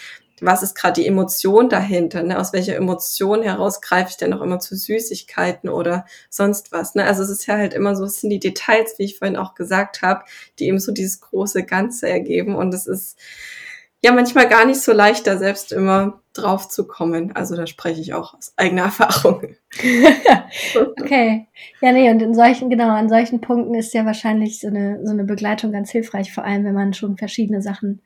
[0.42, 2.22] was ist gerade die Emotion dahinter?
[2.22, 2.38] Ne?
[2.38, 6.94] Aus welcher Emotion heraus greife ich denn noch immer zu Süßigkeiten oder sonst was?
[6.94, 7.04] Ne?
[7.04, 9.54] Also es ist ja halt immer so, es sind die Details, wie ich vorhin auch
[9.54, 10.24] gesagt habe,
[10.58, 12.56] die eben so dieses große Ganze ergeben.
[12.56, 13.18] Und es ist
[14.02, 17.34] ja manchmal gar nicht so leicht, da selbst immer drauf zu kommen.
[17.34, 19.54] Also da spreche ich auch aus eigener Erfahrung.
[21.00, 21.46] okay.
[21.80, 25.12] Ja, nee, und in solchen, genau, an solchen Punkten ist ja wahrscheinlich so eine, so
[25.12, 28.02] eine Begleitung ganz hilfreich, vor allem wenn man schon verschiedene Sachen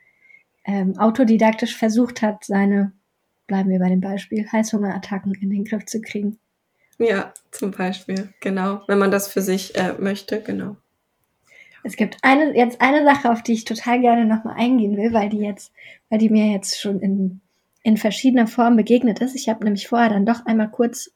[0.65, 2.93] ähm, autodidaktisch versucht hat, seine,
[3.47, 6.39] bleiben wir bei dem Beispiel, Heißhungerattacken in den Griff zu kriegen.
[6.99, 8.83] Ja, zum Beispiel, genau.
[8.87, 10.77] Wenn man das für sich äh, möchte, genau.
[11.87, 15.29] Es gibt eine, jetzt eine Sache, auf die ich total gerne nochmal eingehen will, weil
[15.29, 15.73] die jetzt,
[16.11, 17.41] weil die mir jetzt schon in,
[17.85, 19.37] in verschiedener Form begegnet ist.
[19.37, 21.13] Ich habe nämlich vorher dann doch einmal kurz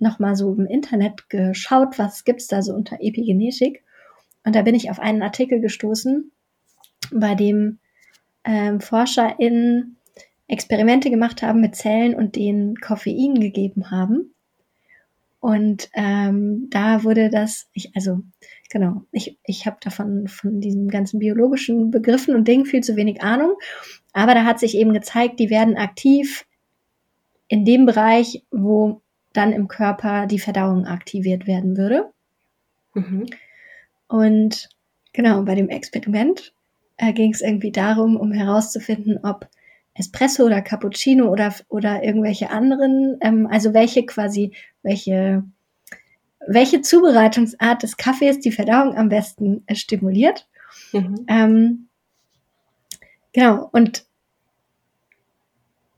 [0.00, 3.84] nochmal so im Internet geschaut, was gibt's da so unter Epigenetik.
[4.44, 6.32] Und da bin ich auf einen Artikel gestoßen,
[7.12, 7.78] bei dem
[8.42, 9.98] ähm, ForscherInnen
[10.48, 14.34] Experimente gemacht haben mit Zellen und denen Koffein gegeben haben.
[15.40, 18.20] Und ähm, da wurde das, ich, also
[18.70, 23.22] genau, ich, ich habe davon von diesen ganzen biologischen Begriffen und Dingen viel zu wenig
[23.22, 23.54] Ahnung.
[24.12, 26.44] Aber da hat sich eben gezeigt, die werden aktiv
[27.46, 29.00] in dem Bereich, wo
[29.32, 32.10] dann im Körper die Verdauung aktiviert werden würde.
[32.94, 33.26] Mhm.
[34.08, 34.68] Und
[35.12, 36.52] genau, bei dem Experiment
[36.96, 39.48] äh, ging es irgendwie darum, um herauszufinden, ob
[39.98, 45.42] Espresso oder Cappuccino oder, oder irgendwelche anderen, ähm, also welche quasi, welche,
[46.46, 50.48] welche Zubereitungsart des Kaffees die Verdauung am besten äh, stimuliert.
[50.92, 51.24] Mhm.
[51.28, 51.88] Ähm,
[53.32, 54.06] genau, und,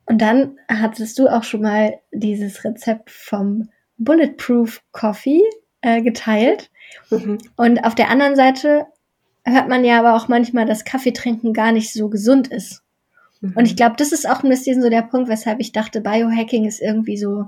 [0.07, 5.43] und dann hattest du auch schon mal dieses Rezept vom Bulletproof Coffee
[5.83, 6.71] äh, geteilt.
[7.11, 7.39] Mhm.
[7.57, 8.87] Und auf der anderen Seite
[9.45, 12.83] hört man ja aber auch manchmal, dass Kaffeetrinken gar nicht so gesund ist.
[13.41, 13.53] Mhm.
[13.57, 16.67] Und ich glaube, das ist auch ein bisschen so der Punkt, weshalb ich dachte, Biohacking
[16.67, 17.47] ist irgendwie so,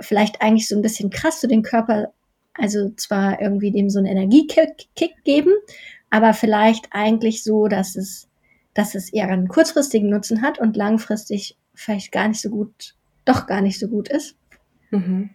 [0.00, 2.12] vielleicht eigentlich so ein bisschen krass zu den Körper,
[2.54, 5.52] also zwar irgendwie dem so einen Energiekick geben,
[6.10, 8.28] aber vielleicht eigentlich so, dass es,
[8.74, 13.46] dass es eher einen kurzfristigen Nutzen hat und langfristig vielleicht gar nicht so gut, doch
[13.46, 14.36] gar nicht so gut ist.
[14.90, 15.30] Mhm.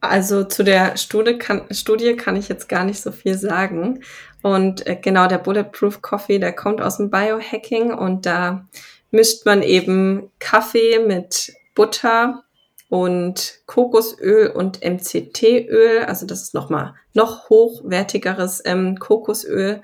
[0.00, 4.02] Also zu der Studie kann, Studie kann ich jetzt gar nicht so viel sagen.
[4.42, 8.66] Und äh, genau, der Bulletproof Coffee, der kommt aus dem Biohacking und da
[9.10, 12.44] mischt man eben Kaffee mit Butter
[12.88, 19.82] und Kokosöl und MCT-Öl, also das ist nochmal noch hochwertigeres ähm, Kokosöl,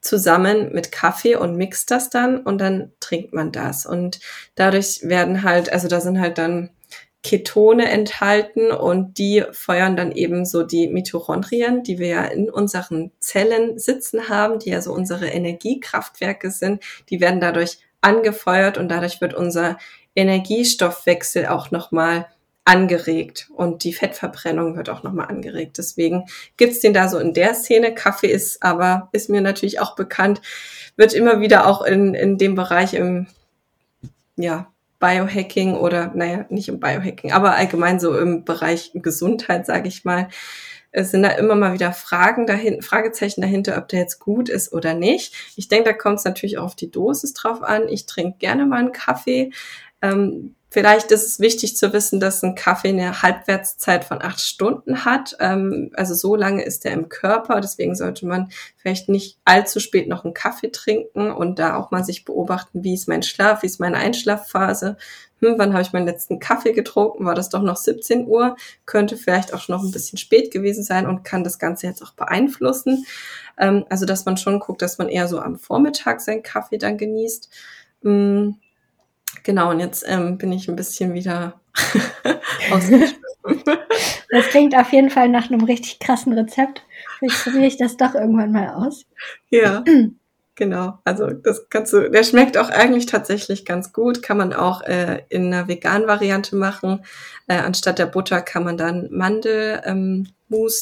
[0.00, 3.86] zusammen mit Kaffee und mixt das dann und dann trinkt man das.
[3.86, 4.18] Und
[4.56, 6.70] dadurch werden halt, also da sind halt dann
[7.22, 13.12] Ketone enthalten und die feuern dann eben so die Mitochondrien, die wir ja in unseren
[13.20, 19.20] Zellen sitzen haben, die ja so unsere Energiekraftwerke sind, die werden dadurch angefeuert und dadurch
[19.20, 19.78] wird unser
[20.16, 22.26] Energiestoffwechsel auch nochmal
[22.64, 25.78] angeregt und die Fettverbrennung wird auch nochmal angeregt.
[25.78, 27.94] Deswegen gibt's den da so in der Szene.
[27.94, 30.40] Kaffee ist aber, ist mir natürlich auch bekannt,
[30.96, 33.26] wird immer wieder auch in, in dem Bereich im,
[34.36, 40.04] ja, Biohacking oder, naja, nicht im Biohacking, aber allgemein so im Bereich Gesundheit, sage ich
[40.04, 40.28] mal,
[40.92, 44.72] es sind da immer mal wieder Fragen dahin, Fragezeichen dahinter, ob der jetzt gut ist
[44.72, 45.34] oder nicht.
[45.56, 47.88] Ich denke, da kommt es natürlich auch auf die Dosis drauf an.
[47.88, 49.50] Ich trinke gerne mal einen Kaffee.
[50.02, 55.04] Ähm, Vielleicht ist es wichtig zu wissen, dass ein Kaffee eine Halbwertszeit von acht Stunden
[55.04, 55.36] hat.
[55.38, 57.60] Ähm, also so lange ist er im Körper.
[57.60, 62.02] Deswegen sollte man vielleicht nicht allzu spät noch einen Kaffee trinken und da auch mal
[62.04, 64.96] sich beobachten, wie ist mein Schlaf, wie ist meine Einschlafphase.
[65.40, 67.26] Hm, wann habe ich meinen letzten Kaffee getrunken?
[67.26, 68.56] War das doch noch 17 Uhr?
[68.86, 72.12] Könnte vielleicht auch noch ein bisschen spät gewesen sein und kann das Ganze jetzt auch
[72.12, 73.04] beeinflussen.
[73.58, 76.96] Ähm, also dass man schon guckt, dass man eher so am Vormittag seinen Kaffee dann
[76.96, 77.50] genießt.
[78.04, 78.56] Hm,
[79.42, 81.60] Genau, und jetzt ähm, bin ich ein bisschen wieder.
[84.30, 86.86] Das klingt auf jeden Fall nach einem richtig krassen Rezept.
[87.18, 89.04] Vielleicht probiere ich das doch irgendwann mal aus.
[89.50, 89.84] Ja.
[90.54, 94.82] Genau, also das kannst du, der schmeckt auch eigentlich tatsächlich ganz gut, kann man auch
[94.82, 97.06] äh, in einer veganen Variante machen.
[97.46, 99.86] Äh, anstatt der Butter kann man dann Mandelmus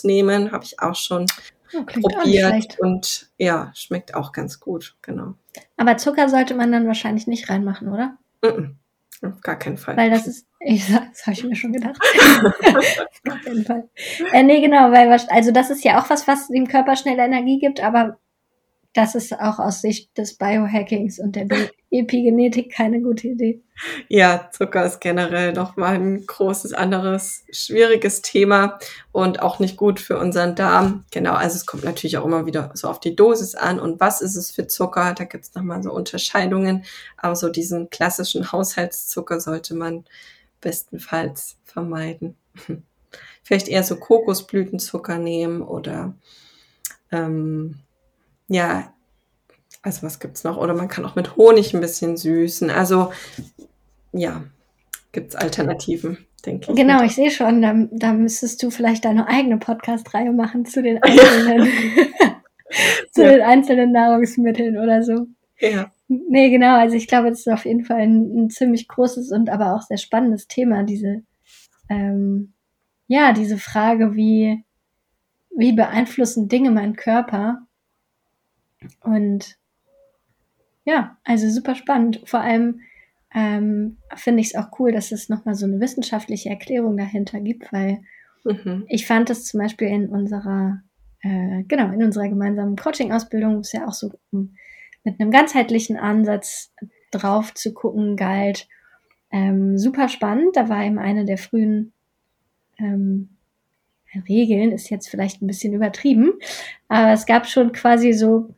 [0.04, 1.26] ähm, nehmen, habe ich auch schon
[1.72, 5.34] oh, probiert und ja, schmeckt auch ganz gut, genau.
[5.76, 8.16] Aber Zucker sollte man dann wahrscheinlich nicht reinmachen, oder?
[8.42, 9.96] Auf gar keinen Fall.
[9.96, 11.98] Weil das ist, ich, das habe ich mir schon gedacht.
[12.74, 13.88] Auf gar keinen Fall.
[14.32, 17.58] Äh, nee, genau, weil also das ist ja auch was, was dem Körper schnell Energie
[17.58, 18.18] gibt, aber
[18.92, 21.46] das ist auch aus Sicht des Biohackings und der
[21.90, 23.62] Epigenetik keine gute Idee.
[24.08, 28.78] Ja, Zucker ist generell nochmal ein großes, anderes, schwieriges Thema
[29.12, 31.04] und auch nicht gut für unseren Darm.
[31.12, 34.20] Genau, also es kommt natürlich auch immer wieder so auf die Dosis an und was
[34.20, 35.14] ist es für Zucker.
[35.14, 36.84] Da gibt es nochmal so Unterscheidungen.
[37.16, 40.04] Aber so diesen klassischen Haushaltszucker sollte man
[40.60, 42.36] bestenfalls vermeiden.
[43.42, 46.14] Vielleicht eher so Kokosblütenzucker nehmen oder
[47.10, 47.80] ähm,
[48.50, 48.92] ja,
[49.80, 50.58] also was gibt's noch?
[50.58, 52.68] Oder man kann auch mit Honig ein bisschen süßen.
[52.68, 53.12] Also
[54.12, 54.42] ja,
[55.12, 56.76] gibt's Alternativen, denke ich.
[56.76, 60.98] Genau, ich sehe schon, da, da müsstest du vielleicht deine eigene Podcast-Reihe machen zu den
[61.02, 61.68] einzelnen,
[63.12, 63.30] zu ja.
[63.30, 65.26] den einzelnen Nahrungsmitteln oder so.
[65.60, 65.92] Ja.
[66.08, 69.48] Nee, genau, also ich glaube, das ist auf jeden Fall ein, ein ziemlich großes und
[69.48, 71.22] aber auch sehr spannendes Thema, diese,
[71.88, 72.52] ähm,
[73.06, 74.64] ja, diese Frage, wie,
[75.56, 77.62] wie beeinflussen Dinge meinen Körper
[79.02, 79.56] und
[80.84, 82.20] ja, also super spannend.
[82.24, 82.80] Vor allem
[83.34, 87.72] ähm, finde ich es auch cool, dass es nochmal so eine wissenschaftliche Erklärung dahinter gibt,
[87.72, 88.02] weil
[88.44, 88.84] mhm.
[88.88, 90.82] ich fand es zum Beispiel in unserer,
[91.22, 94.56] äh, genau, in unserer gemeinsamen Coaching-Ausbildung, wo es ja auch so um,
[95.04, 96.72] mit einem ganzheitlichen Ansatz
[97.10, 98.68] drauf zu gucken galt,
[99.30, 100.56] ähm, super spannend.
[100.56, 101.92] Da war eben eine der frühen
[102.78, 103.30] ähm,
[104.28, 106.32] Regeln, ist jetzt vielleicht ein bisschen übertrieben,
[106.88, 108.52] aber es gab schon quasi so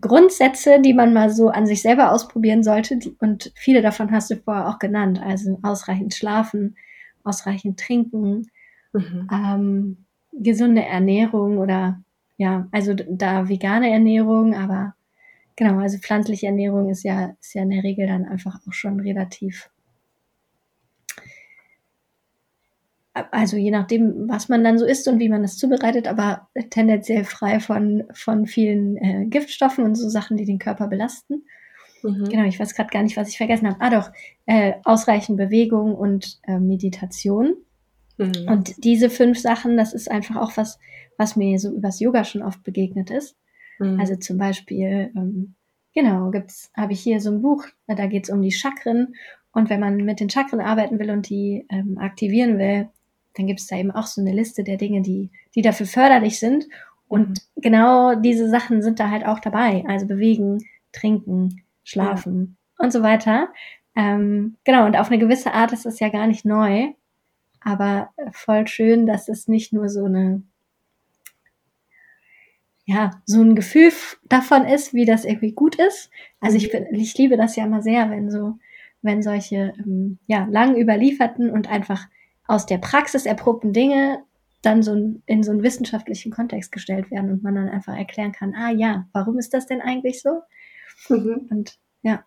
[0.00, 2.96] Grundsätze, die man mal so an sich selber ausprobieren sollte.
[2.96, 5.20] Die, und viele davon hast du vorher auch genannt.
[5.22, 6.76] Also ausreichend schlafen,
[7.22, 8.46] ausreichend trinken,
[8.92, 9.28] mhm.
[9.32, 12.00] ähm, gesunde Ernährung oder
[12.36, 14.94] ja, also da vegane Ernährung, aber
[15.54, 19.00] genau, also pflanzliche Ernährung ist ja, ist ja in der Regel dann einfach auch schon
[19.00, 19.70] relativ
[23.14, 27.24] also je nachdem, was man dann so isst und wie man das zubereitet, aber tendenziell
[27.24, 31.44] frei von, von vielen äh, Giftstoffen und so Sachen, die den Körper belasten.
[32.02, 32.28] Mhm.
[32.28, 33.80] Genau, ich weiß gerade gar nicht, was ich vergessen habe.
[33.80, 34.10] Ah doch,
[34.46, 37.54] äh, ausreichend Bewegung und äh, Meditation.
[38.18, 38.48] Mhm.
[38.48, 40.78] Und diese fünf Sachen, das ist einfach auch was,
[41.16, 43.36] was mir so übers Yoga schon oft begegnet ist.
[43.78, 44.00] Mhm.
[44.00, 45.54] Also zum Beispiel, ähm,
[45.94, 49.14] genau, gibt's, habe ich hier so ein Buch, da geht es um die Chakren.
[49.52, 52.88] Und wenn man mit den Chakren arbeiten will und die ähm, aktivieren will,
[53.34, 56.38] dann gibt es da eben auch so eine Liste der Dinge, die, die dafür förderlich
[56.38, 56.66] sind.
[57.08, 57.60] Und mhm.
[57.60, 59.84] genau diese Sachen sind da halt auch dabei.
[59.86, 62.84] Also bewegen, trinken, schlafen ja.
[62.84, 63.48] und so weiter.
[63.96, 66.88] Ähm, genau, und auf eine gewisse Art ist es ja gar nicht neu,
[67.60, 70.42] aber voll schön, dass es nicht nur so eine
[72.86, 73.92] ja, so ein Gefühl
[74.28, 76.10] davon ist, wie das irgendwie gut ist.
[76.40, 76.86] Also ich, mhm.
[76.92, 78.58] ich liebe das ja immer sehr, wenn so,
[79.02, 82.06] wenn solche, ähm, ja, lang überlieferten und einfach
[82.46, 84.22] aus der Praxis erprobten Dinge
[84.62, 84.94] dann so
[85.26, 89.06] in so einen wissenschaftlichen Kontext gestellt werden und man dann einfach erklären kann, ah ja,
[89.12, 90.42] warum ist das denn eigentlich so?
[91.08, 91.48] Mhm.
[91.50, 92.24] Und ja,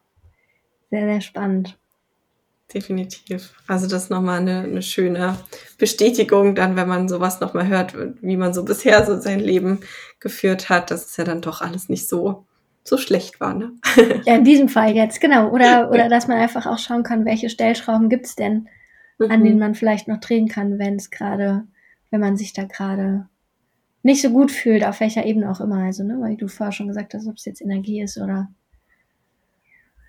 [0.90, 1.78] sehr, sehr spannend.
[2.74, 3.54] Definitiv.
[3.66, 5.38] Also das ist nochmal eine, eine schöne
[5.78, 9.80] Bestätigung dann, wenn man sowas nochmal hört, wie man so bisher so sein Leben
[10.20, 12.46] geführt hat, dass es ja dann doch alles nicht so,
[12.84, 13.54] so schlecht war.
[13.54, 13.72] Ne?
[14.26, 15.50] Ja, in diesem Fall jetzt, genau.
[15.50, 18.68] Oder, oder dass man einfach auch schauen kann, welche Stellschrauben gibt's denn,
[19.18, 19.32] mhm.
[19.32, 21.66] an denen man vielleicht noch drehen kann, wenn es gerade,
[22.12, 23.28] wenn man sich da gerade
[24.04, 25.84] nicht so gut fühlt, auf welcher Ebene auch immer.
[25.84, 28.50] Also, ne, weil du vorher schon gesagt hast, ob es jetzt Energie ist oder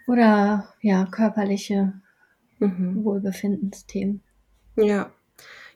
[0.07, 1.93] oder ja, körperliche
[2.59, 3.05] mhm.
[3.05, 4.23] Wohlbefindensthemen.
[4.77, 5.13] Ja.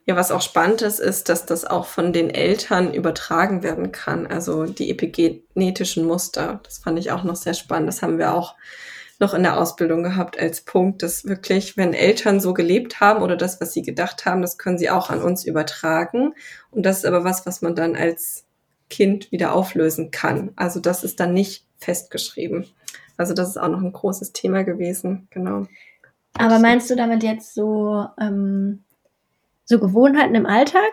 [0.04, 4.26] Ja, was auch spannend ist, ist, dass das auch von den Eltern übertragen werden kann.
[4.26, 6.60] Also die epigenetischen Muster.
[6.64, 7.86] Das fand ich auch noch sehr spannend.
[7.86, 8.56] Das haben wir auch
[9.22, 13.36] noch in der Ausbildung gehabt als Punkt, dass wirklich, wenn Eltern so gelebt haben oder
[13.36, 16.34] das, was sie gedacht haben, das können sie auch an uns übertragen.
[16.70, 18.44] Und das ist aber was, was man dann als
[18.90, 20.50] Kind wieder auflösen kann.
[20.56, 22.66] Also das ist dann nicht festgeschrieben.
[23.16, 25.66] Also das ist auch noch ein großes Thema gewesen, genau.
[26.34, 28.82] Aber meinst du damit jetzt so, ähm,
[29.64, 30.92] so Gewohnheiten im Alltag?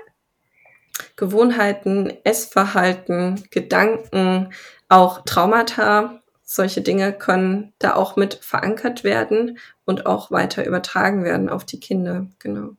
[1.15, 4.53] Gewohnheiten, Essverhalten, Gedanken,
[4.87, 6.21] auch Traumata,
[6.51, 11.79] solche Dinge können da auch mit verankert werden und auch weiter übertragen werden auf die
[11.79, 12.71] Kinder, genau.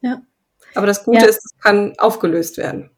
[0.00, 0.22] Ja.
[0.74, 1.26] Aber das Gute ja.
[1.26, 2.90] ist, es kann aufgelöst werden.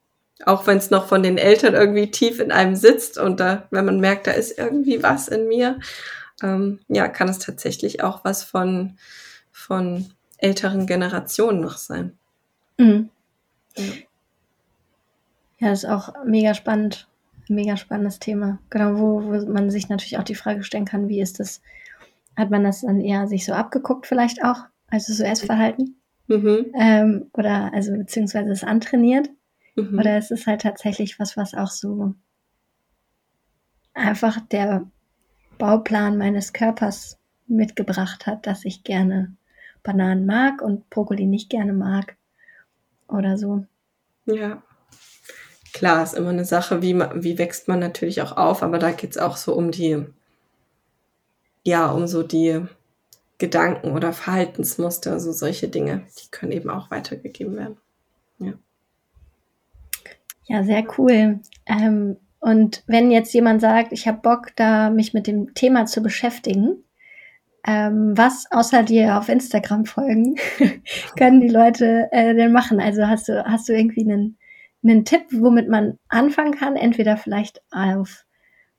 [0.47, 3.85] Auch wenn es noch von den Eltern irgendwie tief in einem sitzt und da, wenn
[3.85, 5.81] man merkt, da ist irgendwie was in mir,
[6.45, 8.99] ähm, ja, kann es tatsächlich auch was von,
[9.51, 12.17] von älteren Generationen noch sein.
[12.79, 13.11] Mhm.
[13.77, 13.85] Ja.
[15.59, 17.09] ja, das ist auch mega spannend,
[17.51, 18.59] mega spannendes Thema.
[18.71, 21.61] Genau, wo, wo man sich natürlich auch die Frage stellen kann, wie ist das,
[22.37, 25.97] hat man das dann eher sich so abgeguckt vielleicht auch, also so Essverhalten?
[26.29, 26.67] Mhm.
[26.79, 29.29] Ähm, oder also beziehungsweise es antrainiert.
[29.77, 29.99] Mhm.
[29.99, 32.15] Oder es ist halt tatsächlich was, was auch so
[33.95, 34.87] einfach der
[35.59, 39.35] Bauplan meines Körpers mitgebracht hat, dass ich gerne
[39.83, 42.17] Bananen mag und Brokkoli nicht gerne mag
[43.09, 43.67] oder so.
[44.27, 44.63] Ja.
[45.73, 49.11] Klar, ist immer eine Sache, wie, wie wächst man natürlich auch auf, aber da geht
[49.11, 50.05] es auch so um die,
[51.65, 52.63] ja, um so die
[53.39, 57.77] Gedanken oder Verhaltensmuster, so solche Dinge, die können eben auch weitergegeben werden.
[58.39, 58.53] Ja.
[60.47, 61.41] Ja, sehr cool.
[61.67, 66.03] Ähm, und wenn jetzt jemand sagt, ich habe Bock, da mich mit dem Thema zu
[66.03, 66.83] beschäftigen,
[67.67, 70.37] ähm, was außer dir auf Instagram folgen,
[71.17, 72.81] können die Leute äh, denn machen?
[72.81, 74.39] Also hast du, hast du irgendwie einen,
[74.83, 76.77] einen Tipp, womit man anfangen kann?
[76.77, 78.25] Entweder vielleicht auf,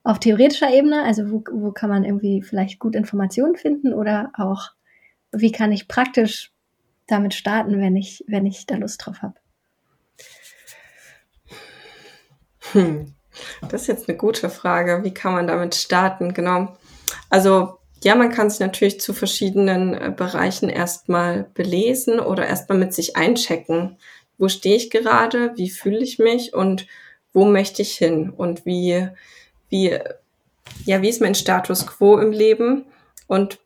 [0.04, 4.72] auf theoretischer Ebene, also wo, wo kann man irgendwie vielleicht gut Informationen finden oder auch,
[5.32, 6.52] wie kann ich praktisch
[7.08, 9.36] damit starten, wenn ich, wenn ich da Lust drauf habe?
[12.74, 13.14] Hm.
[13.70, 15.04] Das ist jetzt eine gute Frage.
[15.04, 16.34] Wie kann man damit starten?
[16.34, 16.76] Genau.
[17.30, 22.94] Also ja, man kann sich natürlich zu verschiedenen äh, Bereichen erstmal belesen oder erstmal mit
[22.94, 23.98] sich einchecken.
[24.42, 25.56] Wo stehe ich gerade?
[25.56, 26.56] Wie fühle ich mich?
[26.56, 26.88] Und
[27.32, 28.32] wo möchte ich hin?
[28.32, 29.08] Und wie,
[29.70, 30.00] wie,
[30.84, 32.86] ja, wie ist mein Status quo im Leben?
[33.28, 33.60] Und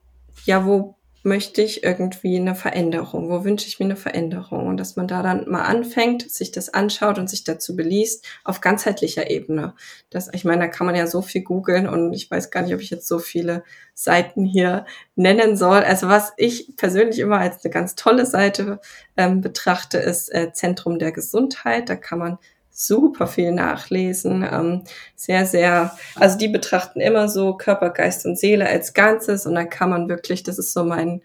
[0.43, 0.94] ja, wo
[1.25, 3.29] möchte ich irgendwie eine Veränderung?
[3.29, 4.67] Wo wünsche ich mir eine Veränderung?
[4.67, 8.61] Und dass man da dann mal anfängt, sich das anschaut und sich dazu beliest auf
[8.61, 9.73] ganzheitlicher Ebene.
[10.11, 12.75] Das, ich meine, da kann man ja so viel googeln und ich weiß gar nicht,
[12.75, 13.63] ob ich jetzt so viele
[13.95, 15.79] Seiten hier nennen soll.
[15.79, 18.79] Also was ich persönlich immer als eine ganz tolle Seite
[19.17, 21.89] ähm, betrachte, ist äh, Zentrum der Gesundheit.
[21.89, 22.37] Da kann man
[22.75, 24.45] super viel nachlesen.
[24.49, 24.83] Ähm,
[25.15, 29.69] sehr, sehr, also die betrachten immer so Körper, Geist und Seele als Ganzes und dann
[29.69, 31.21] kann man wirklich, das ist so mein,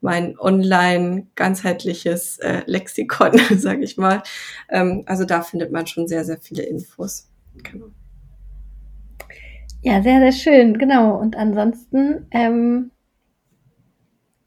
[0.00, 4.22] mein online ganzheitliches äh, Lexikon, sage ich mal.
[4.70, 7.28] Ähm, also da findet man schon sehr, sehr viele Infos.
[7.62, 7.86] Genau.
[9.82, 11.16] Ja, sehr, sehr schön, genau.
[11.18, 12.90] Und ansonsten ähm,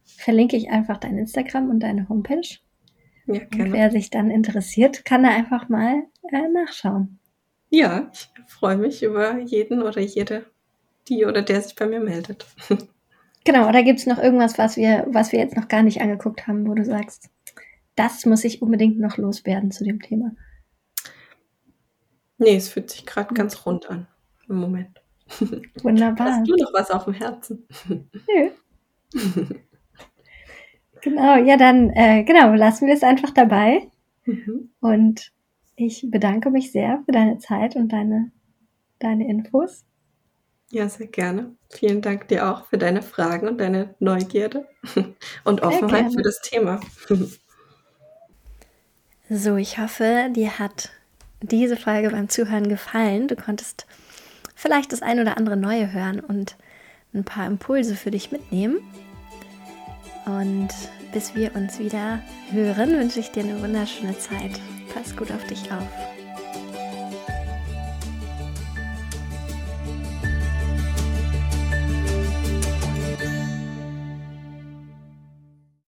[0.03, 2.59] verlinke ich einfach dein Instagram und deine Homepage.
[3.29, 7.19] Ja, Und wer sich dann interessiert, kann da einfach mal äh, nachschauen.
[7.69, 10.45] Ja, ich freue mich über jeden oder jede,
[11.07, 12.45] die oder der sich bei mir meldet.
[13.45, 16.45] Genau, oder gibt es noch irgendwas, was wir, was wir jetzt noch gar nicht angeguckt
[16.45, 17.29] haben, wo du sagst,
[17.95, 20.31] das muss ich unbedingt noch loswerden zu dem Thema?
[22.37, 24.07] Nee, es fühlt sich gerade ganz rund an
[24.49, 25.01] im Moment.
[25.81, 26.39] Wunderbar.
[26.39, 27.65] Hast du noch was auf dem Herzen?
[27.87, 28.51] Nö.
[31.01, 33.89] Genau, ja, dann, äh, genau, lassen wir es einfach dabei.
[34.25, 34.69] Mhm.
[34.79, 35.31] Und
[35.75, 38.31] Ich bedanke mich sehr für deine Zeit und deine,
[38.99, 39.85] deine Infos.
[40.71, 41.55] Ja, sehr gerne.
[41.69, 44.67] Vielen Dank dir auch für deine Fragen und deine Neugierde
[45.45, 46.79] und Offenheit für das Thema.
[49.31, 50.89] So, ich hoffe, dir hat
[51.43, 53.27] diese Folge beim Zuhören gefallen.
[53.27, 53.85] Du konntest
[54.55, 56.57] vielleicht das ein oder andere Neue hören und
[57.13, 58.79] ein paar Impulse für dich mitnehmen.
[60.37, 60.69] Und
[61.11, 62.21] bis wir uns wieder
[62.51, 64.59] hören, wünsche ich dir eine wunderschöne Zeit.
[64.93, 66.18] Pass gut auf dich auf.